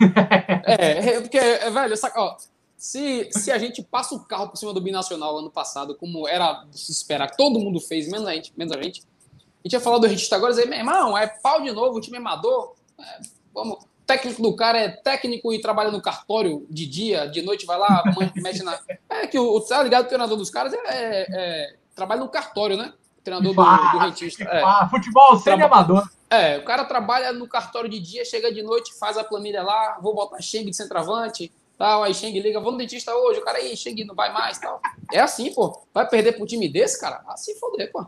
[0.64, 2.34] é, é, porque, é, velho, saca, ó,
[2.74, 6.64] se, se a gente passa o carro por cima do binacional ano passado, como era
[6.70, 9.80] de se esperar, todo mundo fez, menos a gente, menos a gente, a gente ia
[9.80, 12.20] falar do rentista agora e dizer, meu irmão, é pau de novo, o time é
[12.20, 13.20] amador, é,
[13.52, 17.78] vamos técnico do cara é técnico e trabalha no cartório de dia, de noite vai
[17.78, 18.04] lá,
[18.36, 18.78] mexe na.
[19.10, 20.04] É que o, tá ligado?
[20.04, 22.92] O treinador dos caras é, é, é trabalha no cartório, né?
[23.18, 24.44] O treinador do, do rentista.
[24.44, 24.62] É.
[24.88, 25.66] Futebol sem Traba...
[25.66, 26.08] amador.
[26.28, 29.98] É, o cara trabalha no cartório de dia, chega de noite, faz a planilha lá,
[30.00, 33.58] vou botar Cheng de centroavante, tal, aí Cheng liga, vou no dentista hoje, o cara
[33.58, 34.80] aí, Cheng não vai mais, tal.
[35.12, 35.82] É assim, pô.
[35.94, 37.22] Vai perder pro time desse, cara?
[37.28, 38.04] Assim foder, pô.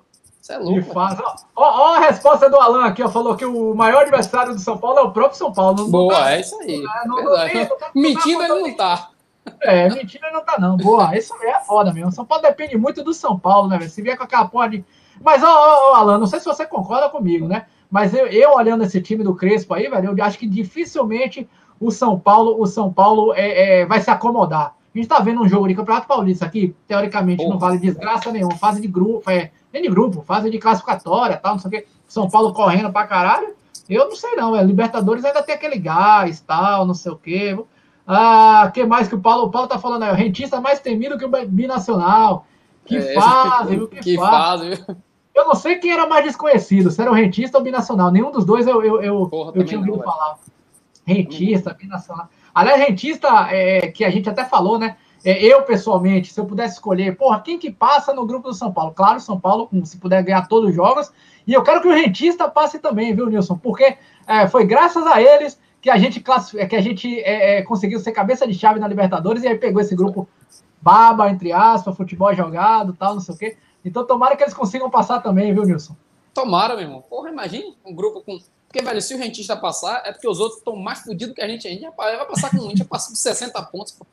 [0.49, 0.93] Você é louco.
[0.97, 4.79] Ó, ó, a resposta do Alan aqui, ó, falou que o maior adversário do São
[4.79, 5.77] Paulo é o próprio São Paulo.
[5.77, 6.83] Não Boa, tá, é isso aí.
[7.05, 9.11] Não, não, não, mentindo ele não tá.
[9.61, 10.79] É, ele não tá, não.
[10.79, 12.13] Boa, isso é foda mesmo.
[12.13, 13.91] São Paulo depende muito do São Paulo, né, velho?
[13.91, 14.85] Se vier com aquela porra de.
[15.23, 17.67] Mas, ó, ó, ó, Alan, não sei se você concorda comigo, né?
[17.91, 21.47] Mas eu, eu olhando esse time do Crespo aí, velho, eu acho que dificilmente
[21.79, 24.75] o São Paulo, o São Paulo é, é vai se acomodar.
[24.95, 27.51] A gente tá vendo um jogo de Campeonato Paulista aqui, teoricamente Porra.
[27.51, 31.53] não vale desgraça nenhuma, fase de grupo, é, nem de grupo, fase de classificatória, tal,
[31.53, 31.87] não sei o quê.
[32.07, 33.55] São Paulo correndo pra caralho.
[33.89, 37.59] Eu não sei não, é, Libertadores ainda tem aquele gás, tal, não sei o quê.
[38.07, 41.19] Ah, que mais que o Paulo, o Paulo tá falando aí, o rentista mais temido
[41.19, 42.47] que o binacional.
[42.85, 44.85] Que é, fase, que, que fase.
[45.35, 48.11] Eu não sei quem era mais desconhecido, se era o rentista ou o binacional.
[48.11, 50.37] Nenhum dos dois eu, eu, eu, Porra, eu tinha ouvido não, falar.
[51.07, 52.29] Rentista, binacional.
[52.55, 54.97] Aliás, rentista, é, que a gente até falou, né?
[55.25, 58.73] É, eu, pessoalmente, se eu pudesse escolher, porra, quem que passa no grupo do São
[58.73, 58.93] Paulo?
[58.95, 61.11] Claro, São Paulo, se puder ganhar todos os jogos.
[61.47, 63.57] E eu quero que o rentista passe também, viu, Nilson?
[63.57, 63.97] Porque
[64.27, 68.13] é, foi graças a eles que a gente, que a gente é, é, conseguiu ser
[68.13, 70.29] cabeça de chave na Libertadores e aí pegou esse grupo
[70.81, 73.57] baba, entre aspas, futebol jogado, tal, não sei o quê.
[73.85, 75.97] Então tomara que eles consigam passar também, viu, Nilson?
[76.35, 77.03] Tomara, meu irmão.
[77.03, 78.39] Porra, imagine um grupo com
[78.69, 81.49] porque, velho, se o rentista passar, é porque os outros estão mais fodidos que a
[81.49, 81.67] gente.
[81.67, 83.95] A gente vai passar com a gente passar com 60 pontos.
[83.95, 84.07] Pô.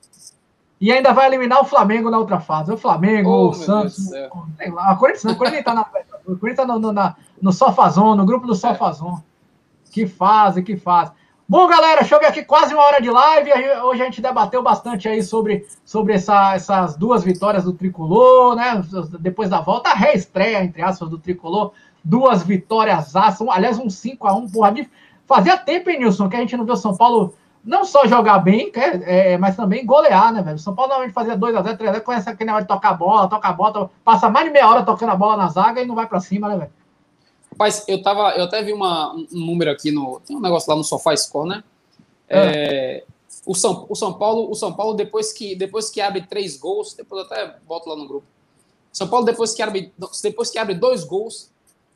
[0.80, 2.72] E ainda vai eliminar o Flamengo na outra fase.
[2.72, 3.96] O Flamengo, oh, o Santos.
[3.96, 4.92] Sei lá.
[4.92, 5.84] A Corinthians não, Corinthians tá na.
[6.26, 9.18] Corinthians tá no, no, na, no Sofazon, no grupo do Sofazon.
[9.18, 9.92] É.
[9.92, 11.12] Que fase, que fase.
[11.48, 13.52] Bom, galera, ver aqui quase uma hora de live.
[13.84, 18.84] Hoje a gente debateu bastante aí sobre, sobre essa, essas duas vitórias do Tricolor, né?
[19.20, 21.72] Depois da volta, a reestreia, entre aspas, do Tricolor
[22.06, 24.72] duas vitórias aço, aliás, um 5 a 1 porra.
[24.72, 24.88] De...
[25.26, 27.34] Fazia tempo, hein, Nilson, que a gente não viu o São Paulo
[27.66, 30.56] não só jogar bem, é, é, mas também golear, né, velho?
[30.56, 33.48] O São Paulo normalmente fazia 2x0, 3x0, conhece aquele negócio de tocar a bola, toca
[33.48, 36.08] a bola, passa mais de meia hora tocando a bola na zaga e não vai
[36.08, 36.72] para cima, né, velho?
[37.52, 40.20] Rapaz, eu tava, eu até vi uma, um número aqui no.
[40.26, 41.64] Tem um negócio lá no Sofá Score, né?
[42.28, 42.38] É.
[42.38, 43.04] É,
[43.46, 46.94] o, São, o São Paulo, o São Paulo, depois que, depois que abre três gols,
[46.94, 48.28] depois eu até boto lá no grupo.
[48.92, 51.50] São Paulo, depois que abre, depois que abre dois gols,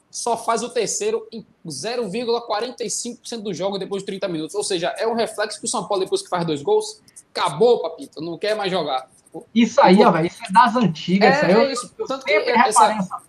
[0.09, 4.55] só faz o terceiro em 0,45% do jogo depois de 30 minutos.
[4.55, 7.01] Ou seja, é um reflexo que o São Paulo, depois que faz dois gols,
[7.33, 9.09] acabou, papito, não quer mais jogar.
[9.53, 11.43] Isso aí, ó, velho, isso é das antigas.
[11.43, 11.93] É, é isso.
[11.97, 13.19] Eu, Tanto que essa,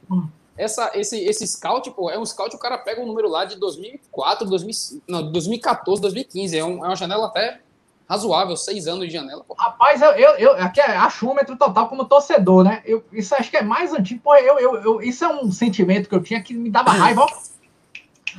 [0.57, 3.57] essa, esse, esse scout, pô, é um scout, o cara pega um número lá de
[3.57, 6.59] 2004, 2000, não, 2014, 2015.
[6.59, 7.61] É, um, é uma janela até
[8.11, 9.45] razoável, seis anos de janela.
[9.47, 9.55] Pô.
[9.55, 12.83] Rapaz, eu, eu, eu aqui é achômetro total como torcedor, né?
[12.85, 14.21] Eu, isso acho que é mais antigo.
[14.21, 17.25] Pô, eu, eu, eu, isso é um sentimento que eu tinha que me dava raiva.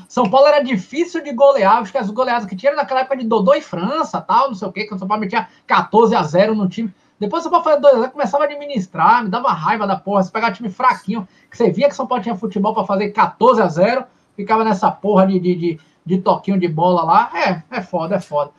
[0.09, 3.25] São Paulo era difícil de golear, acho que as goleadas que tinha naquela época de
[3.25, 6.23] Dodô e França, tal, não sei o quê, que o São Paulo metia 14 a
[6.23, 6.93] 0 no time.
[7.17, 9.95] Depois o São Paulo fazia 2 a 0 começava a administrar, me dava raiva da
[9.95, 10.23] porra.
[10.23, 13.61] Se pegar time fraquinho, que você via que São Paulo tinha futebol para fazer 14
[13.61, 14.03] a 0
[14.35, 17.31] ficava nessa porra de, de, de, de toquinho de bola lá.
[17.33, 18.51] É, é foda, é foda.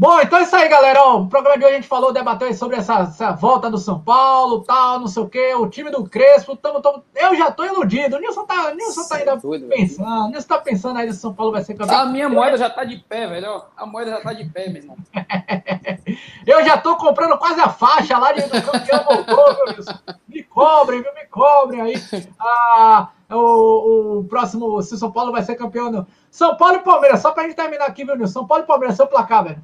[0.00, 1.02] Bom, então é isso aí, galera.
[1.02, 3.98] Ó, o programa de hoje a gente falou, debateu sobre essa, essa, volta do São
[3.98, 6.54] Paulo, tal, não sei o quê, o time do Crespo.
[6.54, 8.14] Tamo, tamo, eu já tô iludido.
[8.14, 10.26] O Nilson tá, Nilson tá ainda doido, pensando.
[10.26, 11.98] O Nilson tá pensando aí se São Paulo vai ser campeão.
[11.98, 13.60] A minha moeda já tá de pé, velho.
[13.76, 14.96] A moeda já tá de pé, meu irmão.
[16.46, 19.98] eu já tô comprando quase a faixa lá de campeão voltou, viu, Nilson?
[20.28, 21.12] Me cobrem, viu?
[21.12, 21.94] Me cobrem aí.
[22.38, 25.90] Ah, o, o próximo, se o São Paulo vai ser campeão.
[25.90, 26.06] Não.
[26.30, 28.32] São Paulo e Palmeiras, só pra gente terminar aqui, viu, Nilson?
[28.32, 29.60] São Paulo e Palmeiras, seu placar, velho.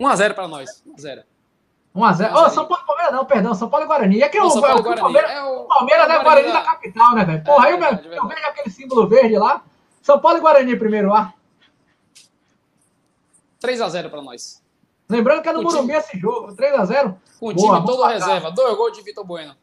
[0.00, 0.82] 1x0 para nós.
[0.86, 1.24] 1x0.
[1.94, 2.34] 1x0.
[2.34, 3.54] Ô, São Paulo e Palmeiras não, perdão.
[3.54, 4.16] São Paulo e Guarani.
[4.18, 6.18] E aqui o, São Paulo, o, Palmeiras, é o, Palmeiras, né?
[6.22, 6.60] Guarani da...
[6.60, 7.44] da capital, né, velho?
[7.44, 9.62] Porra, é, aí verdade, eu, eu vejo aquele símbolo verde lá.
[10.02, 11.34] São Paulo e Guarani primeiro lá.
[13.60, 14.62] 3x0 para nós.
[15.08, 16.54] Lembrando que é no Morumbi esse jogo.
[16.54, 17.14] 3x0.
[17.40, 18.50] Com o time todo reserva.
[18.50, 19.54] Dois gols de Vitor Bueno.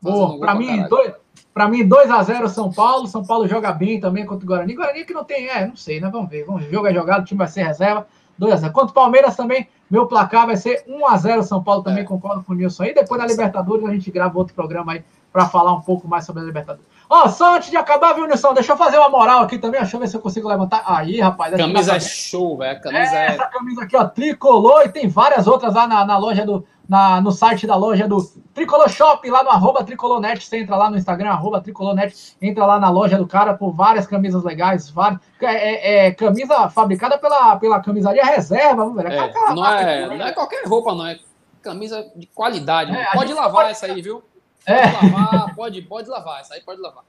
[0.00, 0.38] Boa.
[0.38, 1.14] Para mim, dois.
[1.52, 3.06] Para mim, 2x0 São Paulo.
[3.06, 4.74] São Paulo joga bem também contra o Guarani.
[4.74, 6.08] Guarani que não tem, é, não sei, né?
[6.08, 6.44] Vamos ver.
[6.44, 6.68] Vamos ver.
[6.68, 8.06] O jogo é jogado, o time vai ser reserva.
[8.40, 8.72] 2x0.
[8.72, 12.06] Quanto o Palmeiras também, meu placar vai ser 1x0 São Paulo também, é.
[12.06, 12.94] concordo com o Nilson aí.
[12.94, 16.42] Depois da Libertadores a gente grava outro programa aí para falar um pouco mais sobre
[16.42, 16.86] a Libertadores.
[17.08, 18.54] Ó, oh, só antes de acabar, viu, Nilson?
[18.54, 19.80] Deixa eu fazer uma moral aqui também.
[19.80, 20.82] Deixa eu ver se eu consigo levantar.
[20.86, 21.54] Aí, rapaz.
[21.54, 22.80] Camisa é show, velho.
[22.80, 23.26] Camisa é, é...
[23.26, 24.82] Essa camisa aqui, ó, tricolor.
[24.84, 26.66] E tem várias outras lá na, na loja do.
[26.88, 28.22] Na, no site da loja do
[28.54, 30.44] Tricolor Shop, lá no arroba Tricolornet.
[30.44, 32.36] Você entra lá no Instagram, arroba Tricolornet.
[32.40, 34.88] Entra lá na loja do cara por várias camisas legais.
[34.88, 39.08] Várias, é, é, é camisa fabricada pela, pela camisaria reserva, velho.
[39.08, 41.06] É, é não, é, não é qualquer roupa, não.
[41.06, 41.18] É
[41.62, 42.94] camisa de qualidade.
[42.94, 43.70] É, pode lavar pode...
[43.70, 44.22] essa aí, viu?
[44.64, 44.84] Pode é.
[44.84, 46.40] lavar, pode, pode lavar.
[46.40, 47.02] Essa aí pode lavar.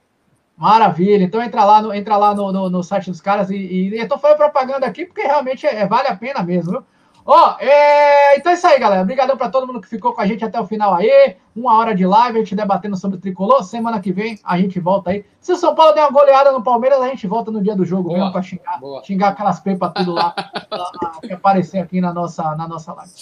[0.56, 1.22] Maravilha.
[1.22, 4.08] Então entra lá no, entra lá no, no, no site dos caras e, e eu
[4.08, 6.84] tô fazendo propaganda aqui porque realmente é, vale a pena mesmo, viu?
[7.30, 8.38] Ó, é...
[8.38, 9.02] então é isso aí, galera.
[9.02, 11.36] Obrigadão para todo mundo que ficou com a gente até o final aí.
[11.54, 13.62] Uma hora de live, a gente debatendo sobre o tricolor.
[13.62, 15.26] Semana que vem a gente volta aí.
[15.38, 17.84] Se o São Paulo der uma goleada no Palmeiras, a gente volta no dia do
[17.84, 19.04] jogo boa, mesmo para xingar, boa.
[19.04, 20.34] xingar aquelas pepas tudo lá
[21.20, 23.12] que aparecer aqui na nossa, na nossa live.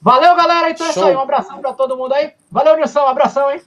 [0.00, 0.70] Valeu, galera.
[0.70, 1.14] Então é isso aí.
[1.14, 2.32] Um abração para todo mundo aí.
[2.50, 3.00] Valeu, Nilson.
[3.00, 3.60] Um abração, hein?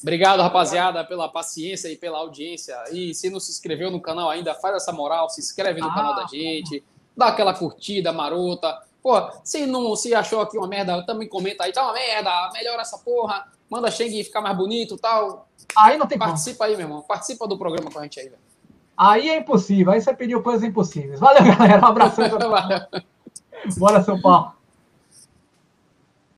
[0.00, 2.76] Obrigado, rapaziada, pela paciência e pela audiência.
[2.92, 5.94] E se não se inscreveu no canal ainda, faz essa moral, se inscreve no ah,
[5.94, 6.84] canal da gente,
[7.16, 8.80] dá aquela curtida marota.
[9.02, 12.82] Pô, se não se achou aqui uma merda, também comenta aí, tá uma merda, melhora
[12.82, 15.48] essa porra, manda Sheng ficar mais bonito tal.
[15.76, 16.70] Aí não tem Participa como.
[16.70, 17.02] aí, meu irmão.
[17.02, 18.40] Participa do programa com a gente aí, velho.
[18.96, 21.18] Aí é impossível, aí você pediu coisas impossíveis.
[21.18, 21.82] Valeu, galera.
[21.82, 22.24] Um abração.
[23.76, 24.52] Bora, São Paulo.